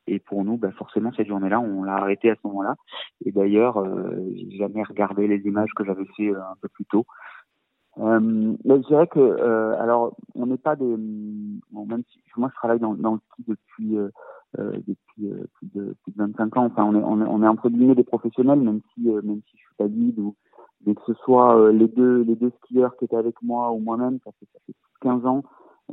Et 0.07 0.19
pour 0.19 0.43
nous, 0.43 0.57
ben 0.57 0.71
forcément, 0.71 1.11
cette 1.13 1.27
journée-là, 1.27 1.59
on 1.59 1.83
l'a 1.83 1.93
arrêté 1.93 2.31
à 2.31 2.35
ce 2.35 2.39
moment-là. 2.47 2.75
Et 3.25 3.31
d'ailleurs, 3.31 3.77
euh, 3.77 4.17
j'ai 4.35 4.57
jamais 4.57 4.81
regardé 4.81 5.27
les 5.27 5.39
images 5.45 5.69
que 5.75 5.85
j'avais 5.85 6.05
fait 6.17 6.29
un 6.29 6.55
peu 6.61 6.67
plus 6.69 6.85
tôt. 6.85 7.05
Euh, 7.99 8.19
mais 8.63 8.81
je 8.81 8.87
dirais 8.87 9.07
que, 9.07 9.19
euh, 9.19 9.79
alors, 9.79 10.15
on 10.35 10.45
n'est 10.45 10.57
pas 10.57 10.75
des, 10.75 10.95
bon, 11.71 11.85
même 11.85 12.03
si 12.11 12.19
moi 12.37 12.49
je 12.49 12.55
travaille 12.55 12.79
dans, 12.79 12.93
dans 12.93 13.13
le 13.13 13.19
ski 13.31 13.43
depuis 13.47 13.97
euh, 13.97 14.09
euh 14.57 14.71
depuis 14.87 15.27
euh, 15.29 15.45
plus, 15.53 15.67
de, 15.75 15.95
plus 16.03 16.11
de 16.13 16.17
25 16.17 16.57
ans. 16.57 16.65
Enfin, 16.65 16.85
on 16.85 16.95
est 16.95 17.03
on 17.03 17.21
est, 17.21 17.27
on 17.27 17.43
est 17.43 17.47
entre 17.47 17.69
guillemets 17.69 17.95
des 17.95 18.03
professionnels, 18.03 18.61
même 18.61 18.79
si 18.93 19.09
euh, 19.09 19.21
même 19.23 19.41
si 19.49 19.57
je 19.57 19.63
suis 19.63 19.75
pas 19.77 19.87
guide 19.87 20.19
ou 20.19 20.35
mais 20.85 20.95
que 20.95 21.01
ce 21.07 21.13
soit 21.13 21.71
les 21.73 21.89
deux 21.89 22.21
les 22.21 22.35
deux 22.35 22.51
skieurs 22.63 22.95
qui 22.95 23.03
étaient 23.03 23.17
avec 23.17 23.35
moi 23.41 23.71
ou 23.73 23.79
moi-même, 23.79 24.19
ça 24.23 24.31
fait 24.39 24.47
ça 24.53 24.59
fait 24.65 24.73
15 25.01 25.25
ans 25.25 25.43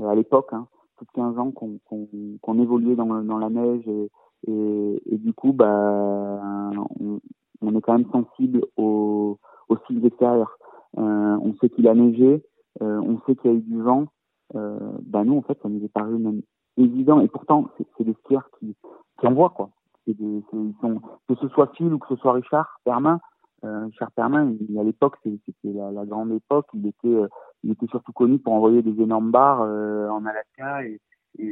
à 0.01 0.15
l'époque, 0.15 0.53
hein, 0.53 0.69
plus 0.97 1.07
de 1.07 1.13
15 1.13 1.39
ans 1.39 1.51
qu'on 1.51 1.81
qu'on 1.87 2.07
qu'on 2.41 2.63
évoluait 2.63 2.95
dans 2.95 3.07
dans 3.25 3.39
la 3.39 3.51
neige 3.51 3.87
et 3.89 4.11
et, 4.47 5.19
du 5.19 5.33
coup 5.33 5.53
bah 5.53 6.71
on, 7.01 7.19
on 7.63 7.77
est 7.77 7.81
quand 7.81 7.99
même 7.99 8.09
sensible 8.13 8.65
aux 8.77 9.39
aux 9.69 9.77
styles 9.79 10.07
extérieurs. 10.07 10.56
Euh, 10.99 11.39
on 11.43 11.55
sait 11.61 11.69
qu'il 11.69 11.89
a 11.89 11.95
neigé, 11.95 12.43
euh, 12.83 13.01
on 13.01 13.19
sait 13.27 13.37
qu'il 13.37 13.51
y 13.51 13.55
a 13.55 13.57
eu 13.57 13.63
du 13.63 13.81
vent. 13.83 14.07
Euh, 14.55 14.79
bah 15.03 15.25
nous, 15.25 15.37
en 15.37 15.43
fait, 15.43 15.59
ça 15.63 15.69
nous 15.69 15.85
est 15.85 15.93
paru 15.93 16.19
même 16.19 16.43
évident. 16.77 17.21
Et 17.21 17.29
pourtant, 17.29 17.69
c'est 17.79 18.05
des 18.05 18.15
skieurs 18.25 18.49
qui, 18.59 18.75
qui 19.21 19.27
quoi. 19.35 19.71
Que 20.07 21.35
ce 21.41 21.49
soit 21.49 21.73
Phil 21.75 21.93
ou 21.93 21.99
que 21.99 22.09
ce 22.09 22.17
soit 22.17 22.33
Richard 22.33 22.81
Permin, 22.85 23.19
Richard 23.63 24.13
Permin, 24.13 24.55
à 24.79 24.85
l'époque, 24.85 25.17
c'était 25.25 25.73
la, 25.73 26.05
grande 26.07 26.31
époque. 26.31 26.67
Il 26.75 26.87
était, 26.87 27.87
surtout 27.89 28.13
connu 28.13 28.39
pour 28.39 28.53
envoyer 28.53 28.83
des 28.83 29.03
énormes 29.03 29.33
barres 29.33 29.63
euh, 29.63 30.09
en 30.09 30.25
Alaska 30.25 30.85
et, 30.85 31.01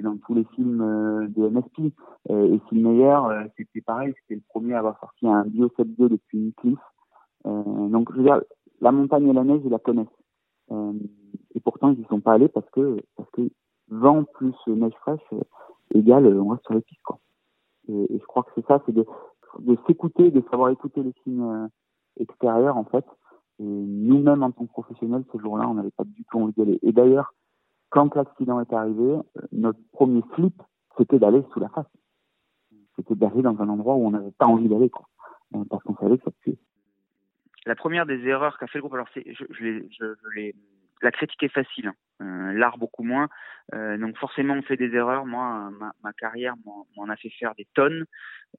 dans 0.03 0.17
tous 0.19 0.35
les 0.35 0.45
films 0.55 1.27
de 1.29 1.49
MSP. 1.49 1.93
et 2.31 2.61
Phil 2.69 2.87
Meyer, 2.87 3.19
c'était 3.57 3.81
pareil, 3.81 4.15
c'était 4.21 4.37
le 4.37 4.43
premier 4.49 4.75
à 4.75 4.79
avoir 4.79 4.99
sorti 5.01 5.27
un 5.27 5.43
Bio 5.45 5.67
7.2 5.67 6.09
depuis 6.09 6.39
une 6.39 6.53
cliff. 6.55 6.79
donc, 7.45 8.11
je 8.13 8.19
veux 8.19 8.23
dire, 8.23 8.41
la 8.81 8.93
montagne 8.93 9.29
et 9.29 9.33
la 9.33 9.45
neige, 9.45 9.63
ils 9.65 9.71
la 9.71 9.79
connaissent. 9.79 10.07
Euh, 10.71 10.93
et 11.55 11.61
pourtant, 11.61 11.91
ils 11.91 11.99
n'y 11.99 12.05
sont 12.07 12.21
pas 12.21 12.33
allés 12.33 12.49
parce 12.49 12.69
que, 12.71 12.97
vent 13.89 14.25
plus 14.25 14.55
neige 14.67 14.95
fraîche 15.01 15.21
euh, 15.33 15.43
égale, 15.95 16.27
on 16.27 16.49
reste 16.49 16.65
sur 16.65 16.75
les 16.75 16.81
pistes, 16.81 17.03
quoi. 17.05 17.19
Et, 17.89 18.19
je 18.19 18.25
crois 18.27 18.43
que 18.43 18.51
c'est 18.55 18.67
ça, 18.67 18.83
c'est 18.87 18.93
de, 18.93 19.07
s'écouter, 19.87 20.31
de 20.31 20.43
savoir 20.51 20.71
écouter 20.71 21.03
les 21.03 21.13
signes 21.23 21.43
euh, 21.43 21.69
extérieurs, 22.19 22.77
en 22.77 22.85
fait. 22.85 23.05
Et 23.61 23.65
nous-mêmes, 23.65 24.43
en 24.43 24.51
tant 24.51 24.67
que 24.67 24.73
professionnels, 24.73 25.25
ce 25.33 25.39
jour-là, 25.39 25.69
on 25.69 25.75
n'avait 25.75 25.93
pas 25.93 26.05
du 26.05 26.25
tout 26.25 26.41
envie 26.41 26.53
d'y 26.55 26.63
aller. 26.63 26.79
Et 26.83 26.93
d'ailleurs, 26.93 27.35
quand 27.91 28.15
l'accident 28.15 28.61
est 28.61 28.73
arrivé, 28.73 29.05
euh, 29.05 29.41
notre 29.53 29.79
premier 29.93 30.23
flip, 30.33 30.61
c'était 30.99 31.19
d'aller 31.19 31.45
sous 31.53 31.61
la 31.61 31.69
face. 31.69 31.87
C'était 32.97 33.15
d'aller 33.15 33.43
dans 33.43 33.61
un 33.61 33.69
endroit 33.69 33.95
où 33.95 34.07
on 34.07 34.11
n'avait 34.11 34.33
pas 34.33 34.47
envie 34.47 34.69
d'aller, 34.69 34.91
quoi. 34.91 35.07
Parce 35.71 35.83
qu'on 35.85 35.95
savait 35.97 36.19
que 36.19 36.25
ça 36.25 36.31
puait 36.41 36.59
la 37.67 37.75
première 37.75 38.07
des 38.07 38.27
erreurs 38.27 38.59
qu'a 38.59 38.67
fait 38.67 38.79
le 38.79 38.83
groupe, 38.83 38.95
alors 38.95 39.09
c'est, 39.15 39.25
je, 39.27 39.45
je, 39.51 39.83
je, 39.99 40.53
la 41.03 41.11
critique 41.11 41.43
est 41.43 41.49
facile, 41.49 41.89
hein. 41.89 41.95
euh, 42.23 42.53
l'art 42.53 42.79
beaucoup 42.79 43.03
moins. 43.03 43.29
Euh, 43.75 43.97
donc 43.97 44.17
forcément 44.19 44.55
on 44.55 44.63
fait 44.63 44.77
des 44.77 44.95
erreurs. 44.95 45.27
Moi, 45.27 45.71
ma, 45.79 45.93
ma 46.03 46.13
carrière 46.13 46.55
m'en 46.97 47.09
a 47.09 47.17
fait 47.17 47.31
faire 47.31 47.55
des 47.55 47.67
tonnes, 47.75 48.05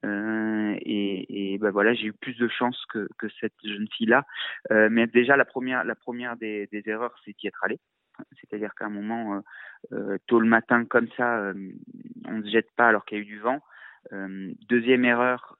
euh, 0.04 0.74
et, 0.80 1.54
et 1.54 1.58
ben 1.58 1.70
voilà, 1.70 1.94
j'ai 1.94 2.06
eu 2.06 2.12
plus 2.12 2.36
de 2.36 2.48
chance 2.48 2.84
que, 2.92 3.08
que 3.18 3.28
cette 3.40 3.54
jeune 3.64 3.88
fille-là. 3.96 4.24
Euh, 4.70 4.88
mais 4.90 5.06
déjà 5.06 5.36
la 5.36 5.44
première, 5.44 5.84
la 5.84 5.94
première 5.94 6.36
des, 6.36 6.66
des 6.68 6.82
erreurs, 6.88 7.14
c'est 7.24 7.36
d'y 7.36 7.46
être 7.46 7.64
allé. 7.64 7.78
C'est-à-dire 8.40 8.74
qu'à 8.74 8.86
un 8.86 8.90
moment, 8.90 9.42
euh, 9.92 10.16
tôt 10.26 10.40
le 10.40 10.48
matin 10.48 10.86
comme 10.86 11.08
ça, 11.18 11.52
on 12.24 12.32
ne 12.32 12.42
se 12.42 12.50
jette 12.50 12.70
pas 12.74 12.88
alors 12.88 13.04
qu'il 13.04 13.18
y 13.18 13.20
a 13.20 13.22
eu 13.22 13.26
du 13.26 13.38
vent. 13.38 13.60
deuxième 14.70 15.04
erreur, 15.04 15.58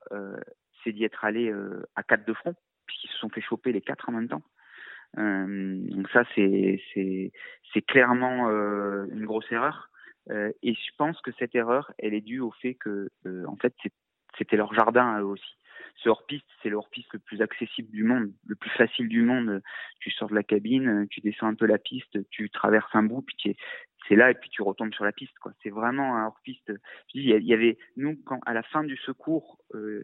c'est 0.82 0.92
d'y 0.92 1.04
être 1.04 1.22
allé 1.24 1.52
à 1.96 2.02
quatre 2.02 2.26
de 2.26 2.32
front 2.32 2.54
puisqu'ils 2.86 3.10
se 3.10 3.18
sont 3.18 3.28
fait 3.28 3.40
choper 3.40 3.72
les 3.72 3.80
quatre 3.80 4.08
en 4.08 4.12
même 4.12 4.28
temps. 4.28 4.42
Euh, 5.18 5.76
donc 5.88 6.08
ça, 6.10 6.24
c'est 6.34 7.82
clairement 7.86 8.48
euh, 8.50 9.06
une 9.12 9.24
grosse 9.24 9.50
erreur. 9.50 9.90
Euh, 10.30 10.50
et 10.62 10.74
je 10.74 10.90
pense 10.98 11.20
que 11.20 11.30
cette 11.38 11.54
erreur, 11.54 11.92
elle 11.98 12.14
est 12.14 12.20
due 12.20 12.40
au 12.40 12.50
fait 12.50 12.74
que, 12.74 13.08
en 13.46 13.56
fait, 13.56 13.74
c'était 14.38 14.56
leur 14.56 14.74
jardin 14.74 15.20
eux 15.20 15.24
aussi. 15.24 15.56
Ce 16.02 16.10
hors-piste, 16.10 16.46
c'est 16.62 16.68
le 16.68 16.76
hors-piste 16.76 17.12
le 17.14 17.20
plus 17.20 17.40
accessible 17.40 17.90
du 17.90 18.04
monde, 18.04 18.30
le 18.46 18.54
plus 18.54 18.70
facile 18.70 19.08
du 19.08 19.22
monde. 19.22 19.62
Tu 20.00 20.10
sors 20.10 20.28
de 20.28 20.34
la 20.34 20.42
cabine, 20.42 21.06
tu 21.10 21.20
descends 21.20 21.46
un 21.46 21.54
peu 21.54 21.64
la 21.64 21.78
piste, 21.78 22.18
tu 22.28 22.50
traverses 22.50 22.94
un 22.94 23.02
bout, 23.02 23.22
puis 23.22 23.56
c'est 24.06 24.16
là 24.16 24.30
et 24.30 24.34
puis 24.34 24.50
tu 24.50 24.62
retombes 24.62 24.92
sur 24.92 25.04
la 25.04 25.12
piste. 25.12 25.32
C'est 25.62 25.70
vraiment 25.70 26.16
un 26.16 26.26
hors-piste. 26.26 26.72
Il 27.14 27.24
y 27.24 27.54
avait 27.54 27.78
nous 27.96 28.18
à 28.44 28.52
la 28.52 28.62
fin 28.62 28.84
du 28.84 28.96
secours, 28.98 29.58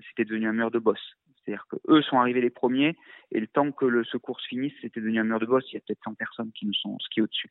c'était 0.09 0.25
devenu 0.25 0.47
un 0.47 0.53
mur 0.53 0.71
de 0.71 0.79
boss. 0.79 1.01
C'est-à-dire 1.45 1.67
qu'eux 1.69 2.03
sont 2.03 2.19
arrivés 2.19 2.41
les 2.41 2.51
premiers 2.51 2.97
et 3.31 3.41
le 3.41 3.47
temps 3.47 3.73
que 3.73 3.85
le 3.85 4.05
secours 4.05 4.41
se 4.41 4.49
finisse, 4.49 4.73
c'était 4.81 5.01
devenu 5.01 5.19
un 5.21 5.25
mur 5.25 5.41
de 5.41 5.47
boss. 5.47 5.65
Il 5.71 5.75
y 5.75 5.77
a 5.79 5.81
peut-être 5.81 6.05
100 6.05 6.15
personnes 6.15 6.53
qui 6.53 6.67
nous 6.67 6.75
sont 6.75 6.99
skiées 7.01 7.23
au-dessus. 7.23 7.51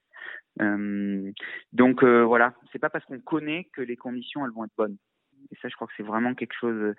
Euh, 0.62 1.32
donc 1.74 2.04
euh, 2.04 2.24
voilà, 2.24 2.54
c'est 2.72 2.80
pas 2.80 2.90
parce 2.90 3.06
qu'on 3.06 3.20
connaît 3.20 3.70
que 3.74 3.82
les 3.82 3.98
conditions 3.98 4.46
elles 4.46 4.52
vont 4.52 4.66
être 4.66 4.76
bonnes. 4.78 4.98
Et 5.52 5.56
ça, 5.62 5.68
je 5.70 5.76
crois 5.76 5.88
que 5.88 5.94
c'est 5.98 6.04
vraiment 6.04 6.34
quelque 6.36 6.54
chose. 6.54 6.94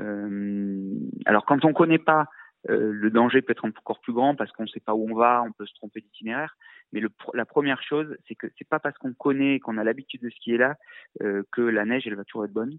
Euh, 0.00 0.94
alors 1.26 1.44
quand 1.44 1.64
on 1.64 1.72
connaît 1.72 1.98
pas 1.98 2.26
euh, 2.68 2.92
le 2.92 3.10
danger 3.10 3.42
peut 3.42 3.52
être 3.52 3.64
encore 3.64 4.00
plus 4.00 4.12
grand 4.12 4.34
parce 4.34 4.52
qu'on 4.52 4.64
ne 4.64 4.68
sait 4.68 4.80
pas 4.80 4.94
où 4.94 5.10
on 5.10 5.14
va, 5.14 5.42
on 5.46 5.52
peut 5.52 5.66
se 5.66 5.74
tromper 5.74 6.00
d'itinéraire. 6.00 6.56
Mais 6.92 7.00
le, 7.00 7.10
la 7.34 7.44
première 7.44 7.82
chose, 7.82 8.16
c'est 8.26 8.34
que 8.34 8.46
c'est 8.58 8.68
pas 8.68 8.78
parce 8.78 8.96
qu'on 8.98 9.12
connaît, 9.12 9.60
qu'on 9.60 9.78
a 9.78 9.84
l'habitude 9.84 10.22
de 10.22 10.30
skier 10.30 10.56
là, 10.56 10.76
euh, 11.22 11.42
que 11.52 11.60
la 11.60 11.84
neige 11.84 12.06
elle 12.06 12.14
va 12.14 12.24
toujours 12.24 12.44
être 12.44 12.52
bonne. 12.52 12.78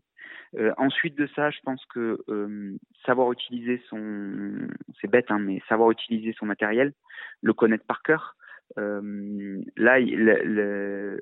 Euh, 0.57 0.73
ensuite 0.77 1.15
de 1.15 1.27
ça, 1.35 1.51
je 1.51 1.59
pense 1.63 1.83
que 1.87 2.19
euh, 2.29 2.77
savoir 3.05 3.31
utiliser 3.31 3.81
son, 3.89 4.67
c'est 4.99 5.09
bête, 5.09 5.29
hein, 5.29 5.39
mais 5.39 5.61
savoir 5.69 5.91
utiliser 5.91 6.33
son 6.33 6.45
matériel, 6.45 6.93
le 7.41 7.53
connaître 7.53 7.85
par 7.85 8.01
cœur. 8.01 8.35
Euh, 8.77 9.61
là, 9.75 9.99
le, 9.99 10.43
le, 10.43 11.21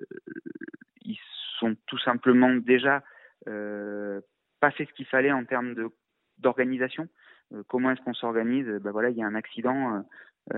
ils 1.02 1.20
sont 1.60 1.76
tout 1.88 2.00
simplement 2.00 2.54
déjà 2.54 3.04
pas 4.60 4.72
fait 4.72 4.86
ce 4.86 4.94
qu'il 4.94 5.06
fallait 5.06 5.32
en 5.32 5.46
termes 5.46 5.74
d'organisation. 6.38 7.08
Comment 7.68 7.92
est-ce 7.92 8.02
qu'on 8.02 8.14
s'organise 8.14 8.68
Ben 8.82 8.92
voilà, 8.92 9.10
il 9.10 9.18
y 9.18 9.24
a 9.24 9.28
un 9.28 9.36
accident. 9.36 10.04
il 10.54 10.58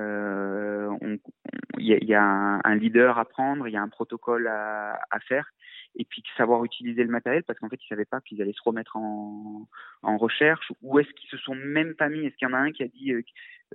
y 1.77 2.13
a, 2.13 2.23
un, 2.63 2.75
leader 2.75 3.17
à 3.17 3.25
prendre, 3.25 3.67
il 3.67 3.73
y 3.73 3.77
a 3.77 3.81
un 3.81 3.89
protocole 3.89 4.47
à, 4.47 4.99
à 5.11 5.19
faire 5.19 5.51
et 5.95 6.05
puis 6.05 6.23
savoir 6.37 6.63
utiliser 6.63 7.03
le 7.03 7.09
matériel 7.09 7.43
parce 7.43 7.59
qu'en 7.59 7.69
fait 7.69 7.79
ils 7.83 7.87
savaient 7.87 8.05
pas 8.05 8.21
qu'ils 8.21 8.41
allaient 8.41 8.53
se 8.53 8.63
remettre 8.63 8.95
en, 8.95 9.67
en 10.03 10.17
recherche 10.17 10.71
ou 10.81 10.99
est-ce 10.99 11.09
qu'ils 11.13 11.29
se 11.29 11.37
sont 11.37 11.55
même 11.55 11.95
pas 11.95 12.09
mis 12.09 12.25
est-ce 12.25 12.35
qu'il 12.35 12.47
y 12.47 12.51
en 12.51 12.53
a 12.53 12.59
un 12.59 12.71
qui 12.71 12.83
a 12.83 12.87
dit 12.87 13.13
euh, 13.13 13.21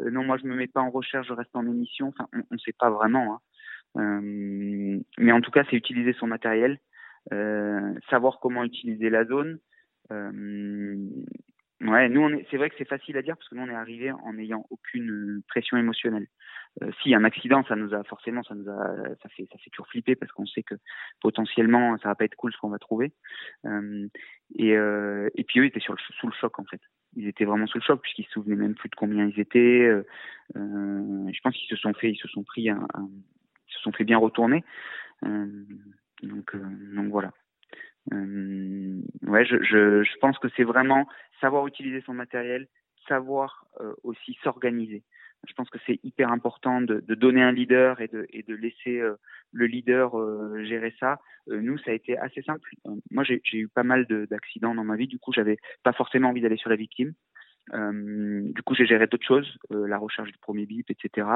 euh, 0.01 0.11
non 0.11 0.25
moi 0.25 0.37
je 0.39 0.47
me 0.47 0.55
mets 0.55 0.67
pas 0.67 0.81
en 0.81 0.91
recherche 0.91 1.29
je 1.29 1.33
reste 1.33 1.55
en 1.55 1.67
émission 1.67 2.09
enfin 2.09 2.29
on, 2.33 2.55
ne 2.55 2.59
sait 2.59 2.75
pas 2.79 2.91
vraiment 2.91 3.41
hein. 3.97 4.01
euh, 4.01 5.01
mais 5.19 5.33
en 5.33 5.41
tout 5.41 5.51
cas 5.51 5.65
c'est 5.69 5.77
utiliser 5.77 6.13
son 6.15 6.27
matériel 6.27 6.79
euh, 7.33 7.95
savoir 8.11 8.39
comment 8.41 8.65
utiliser 8.65 9.11
la 9.11 9.25
zone 9.25 9.59
euh, 10.13 10.97
Ouais, 11.85 12.09
nous, 12.09 12.41
c'est 12.51 12.57
vrai 12.57 12.71
que 12.71 12.77
c'est 12.79 12.89
facile 12.89 13.19
à 13.19 13.23
dire 13.23 13.37
parce 13.37 13.47
que 13.47 13.55
nous, 13.55 13.63
on 13.63 13.69
est 13.69 13.75
arrivé 13.75 14.11
en 14.11 14.33
n'ayant 14.33 14.65
aucune 14.71 15.43
pression 15.49 15.77
émotionnelle. 15.77 16.27
Euh, 16.83 16.91
si 17.03 17.15
un 17.15 17.25
accident, 17.25 17.63
ça 17.65 17.77
nous 17.77 17.93
a 17.93 18.03
forcément, 18.05 18.43
ça 18.43 18.55
nous 18.55 18.71
a, 18.71 19.15
ça 19.23 19.29
fait, 19.29 19.47
ça 19.53 19.59
fait 19.59 19.69
toujours 19.69 19.89
flipper 19.89 20.17
parce 20.17 20.33
qu'on 20.33 20.47
sait 20.47 20.63
que 20.63 20.77
potentiellement, 21.21 21.99
ça 21.99 22.09
va 22.09 22.15
pas 22.15 22.25
être 22.25 22.37
cool 22.37 22.55
ce 22.55 22.59
qu'on 22.59 22.71
va 22.71 22.79
trouver. 22.79 23.13
Euh, 23.67 24.09
et, 24.57 24.75
euh, 24.75 25.29
et 25.35 25.45
puis 25.45 25.61
eux, 25.61 25.65
ils 25.65 25.69
étaient 25.69 25.81
sur 25.81 25.93
le, 25.93 25.99
sous 26.19 26.27
le 26.27 26.33
choc 26.33 26.59
en 26.59 26.65
fait. 26.65 26.81
Ils 27.17 27.29
étaient 27.29 27.45
vraiment 27.45 27.67
sous 27.67 27.79
le 27.79 27.85
choc 27.85 28.01
puisqu'ils 28.01 28.25
se 28.25 28.33
souvenaient 28.33 28.57
même 28.57 28.75
plus 28.75 28.89
de 28.89 28.97
combien 28.97 29.27
ils 29.27 29.39
étaient. 29.39 29.83
Euh, 29.83 30.07
euh 30.57 31.31
je 31.33 31.41
pense 31.43 31.55
qu'ils 31.55 31.69
se 31.69 31.77
sont 31.77 31.93
fait, 31.93 32.11
ils 32.11 32.17
se 32.17 32.29
sont 32.29 32.45
pris, 32.45 32.71
un, 32.71 32.87
ils 33.69 33.75
se 33.75 33.81
sont 33.81 33.93
fait 33.93 34.05
bien 34.05 34.17
retourner. 34.17 34.65
Euh, 35.27 35.65
donc, 36.23 36.57
donc 36.57 37.09
voilà. 37.11 37.31
Euh, 38.13 39.01
ouais, 39.23 39.45
je, 39.47 39.63
je, 39.63 40.03
je, 40.03 40.19
pense 40.21 40.39
que 40.39 40.49
c'est 40.57 40.65
vraiment 40.65 41.09
savoir 41.41 41.67
utiliser 41.67 42.03
son 42.03 42.13
matériel, 42.13 42.69
savoir 43.09 43.67
euh, 43.81 43.95
aussi 44.03 44.37
s'organiser. 44.43 45.03
Je 45.47 45.53
pense 45.53 45.69
que 45.69 45.79
c'est 45.87 46.01
hyper 46.03 46.31
important 46.31 46.81
de, 46.81 47.01
de, 47.01 47.15
donner 47.15 47.43
un 47.43 47.53
leader 47.53 48.01
et 48.01 48.09
de, 48.09 48.27
et 48.31 48.43
de 48.43 48.55
laisser 48.55 48.99
euh, 48.99 49.17
le 49.53 49.67
leader 49.67 50.19
euh, 50.19 50.65
gérer 50.65 50.95
ça. 50.99 51.19
nous, 51.47 51.77
ça 51.79 51.91
a 51.91 51.95
été 51.95 52.17
assez 52.17 52.43
simple. 52.43 52.69
moi, 53.11 53.25
j'ai 53.25 53.41
eu 53.53 53.69
pas 53.69 53.83
mal 53.83 54.07
d'accidents 54.07 54.75
dans 54.75 54.85
ma 54.85 54.97
vie. 54.97 55.07
Du 55.07 55.19
coup, 55.19 55.33
j'avais 55.33 55.59
pas 55.83 55.93
forcément 55.93 56.31
envie 56.31 56.41
d'aller 56.41 56.57
sur 56.57 56.71
la 56.71 56.77
victime. 56.77 57.13
du 57.73 58.63
coup, 58.65 58.75
j'ai 58.75 58.87
géré 58.87 59.07
d'autres 59.07 59.27
choses, 59.27 59.59
la 59.69 59.99
recherche 59.99 60.33
du 60.33 60.39
premier 60.39 60.65
bip, 60.65 60.91
etc. 60.91 61.27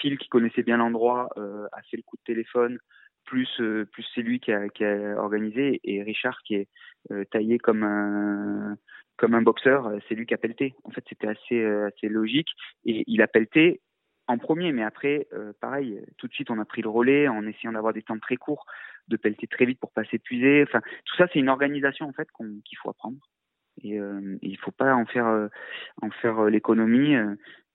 Phil, 0.00 0.18
qui 0.18 0.28
connaissait 0.28 0.64
bien 0.64 0.78
l'endroit, 0.78 1.28
a 1.36 1.82
fait 1.82 1.96
le 1.96 2.02
coup 2.02 2.16
de 2.16 2.24
téléphone 2.24 2.78
plus 3.24 3.48
euh, 3.60 3.84
plus 3.86 4.06
c'est 4.14 4.22
lui 4.22 4.40
qui 4.40 4.52
a, 4.52 4.68
qui 4.68 4.84
a 4.84 5.16
organisé 5.18 5.80
et 5.84 6.02
Richard 6.02 6.42
qui 6.42 6.54
est 6.54 6.68
euh, 7.10 7.24
taillé 7.30 7.58
comme 7.58 7.82
un 7.82 8.76
comme 9.16 9.34
un 9.34 9.42
boxeur, 9.42 9.86
euh, 9.86 9.98
c'est 10.08 10.14
lui 10.14 10.26
qui 10.26 10.34
a 10.34 10.38
pelleté. 10.38 10.74
En 10.84 10.90
fait, 10.90 11.04
c'était 11.08 11.28
assez 11.28 11.64
assez 11.64 12.08
logique 12.08 12.50
et 12.84 13.04
il 13.06 13.22
a 13.22 13.28
pelleté 13.28 13.80
en 14.26 14.38
premier, 14.38 14.72
mais 14.72 14.82
après, 14.82 15.28
pareil, 15.60 16.02
tout 16.16 16.28
de 16.28 16.32
suite, 16.32 16.50
on 16.50 16.58
a 16.58 16.64
pris 16.64 16.80
le 16.80 16.88
relais 16.88 17.28
en 17.28 17.46
essayant 17.46 17.72
d'avoir 17.72 17.92
des 17.92 18.00
temps 18.00 18.18
très 18.18 18.36
courts, 18.36 18.64
de 19.08 19.18
pelleter 19.18 19.46
très 19.46 19.66
vite 19.66 19.78
pour 19.78 19.92
pas 19.92 20.04
s'épuiser. 20.04 20.62
Enfin, 20.62 20.80
tout 21.04 21.14
ça, 21.18 21.26
c'est 21.30 21.40
une 21.40 21.50
organisation 21.50 22.08
en 22.08 22.12
fait 22.14 22.26
qu'il 22.64 22.78
faut 22.78 22.88
apprendre. 22.88 23.18
Et, 23.82 24.00
euh, 24.00 24.38
il 24.40 24.56
faut 24.56 24.70
pas 24.70 24.94
en 24.94 25.04
faire 25.04 25.50
en 26.00 26.10
faire 26.10 26.44
l'économie. 26.44 27.14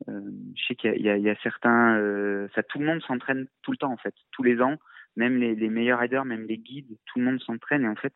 je 0.08 0.64
sais 0.68 0.74
qu'il 0.74 0.96
y, 0.96 1.08
y, 1.08 1.22
y 1.22 1.30
a, 1.30 1.36
certains, 1.44 2.48
ça 2.56 2.64
tout 2.64 2.80
le 2.80 2.86
monde 2.86 3.04
s'entraîne 3.04 3.46
tout 3.62 3.70
le 3.70 3.78
temps 3.78 3.92
en 3.92 3.98
fait, 3.98 4.16
tous 4.32 4.42
les 4.42 4.60
ans 4.60 4.80
même 5.16 5.38
les, 5.38 5.70
meilleurs 5.70 6.00
riders, 6.00 6.26
même 6.26 6.46
les 6.48 6.58
guides, 6.58 6.98
tout 7.06 7.20
le 7.20 7.26
monde 7.26 7.40
s'entraîne 7.42 7.84
et 7.84 7.88
en 7.88 7.96
fait, 7.96 8.14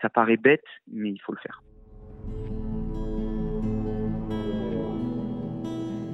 ça 0.00 0.08
paraît 0.08 0.36
bête, 0.36 0.64
mais 0.90 1.10
il 1.10 1.18
faut 1.18 1.32
le 1.32 1.38
faire. 1.38 1.62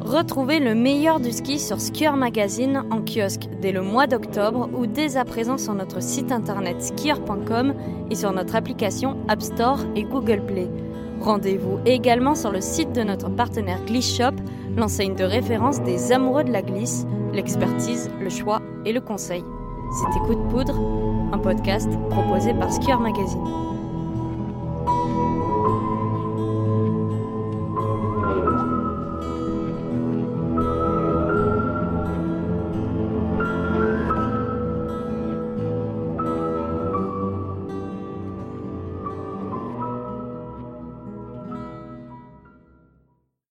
Retrouvez 0.00 0.58
le 0.58 0.74
meilleur 0.74 1.20
du 1.20 1.30
ski 1.30 1.60
sur 1.60 1.80
Skier 1.80 2.10
Magazine 2.10 2.82
en 2.90 3.02
kiosque 3.02 3.48
dès 3.60 3.70
le 3.70 3.82
mois 3.82 4.08
d'octobre 4.08 4.68
ou 4.74 4.86
dès 4.86 5.16
à 5.16 5.24
présent 5.24 5.58
sur 5.58 5.74
notre 5.74 6.02
site 6.02 6.32
internet 6.32 6.82
skier.com 6.82 7.74
et 8.10 8.14
sur 8.16 8.32
notre 8.32 8.56
application 8.56 9.24
App 9.28 9.40
Store 9.40 9.78
et 9.94 10.02
Google 10.02 10.44
Play. 10.44 10.68
Rendez-vous 11.20 11.78
également 11.86 12.34
sur 12.34 12.50
le 12.50 12.60
site 12.60 12.92
de 12.92 13.02
notre 13.02 13.30
partenaire 13.30 13.82
Gliss 13.86 14.16
Shop, 14.16 14.34
l'enseigne 14.76 15.14
de 15.14 15.24
référence 15.24 15.80
des 15.82 16.10
amoureux 16.10 16.42
de 16.42 16.50
la 16.50 16.62
glisse, 16.62 17.06
l'expertise, 17.32 18.10
le 18.20 18.28
choix 18.28 18.60
et 18.84 18.92
le 18.92 19.00
conseil. 19.00 19.44
C'était 19.92 20.20
Coup 20.20 20.34
de 20.34 20.50
poudre, 20.50 20.74
un 21.32 21.38
podcast 21.38 21.88
proposé 22.08 22.54
par 22.54 22.72
Skier 22.72 22.96
Magazine. 22.96 23.44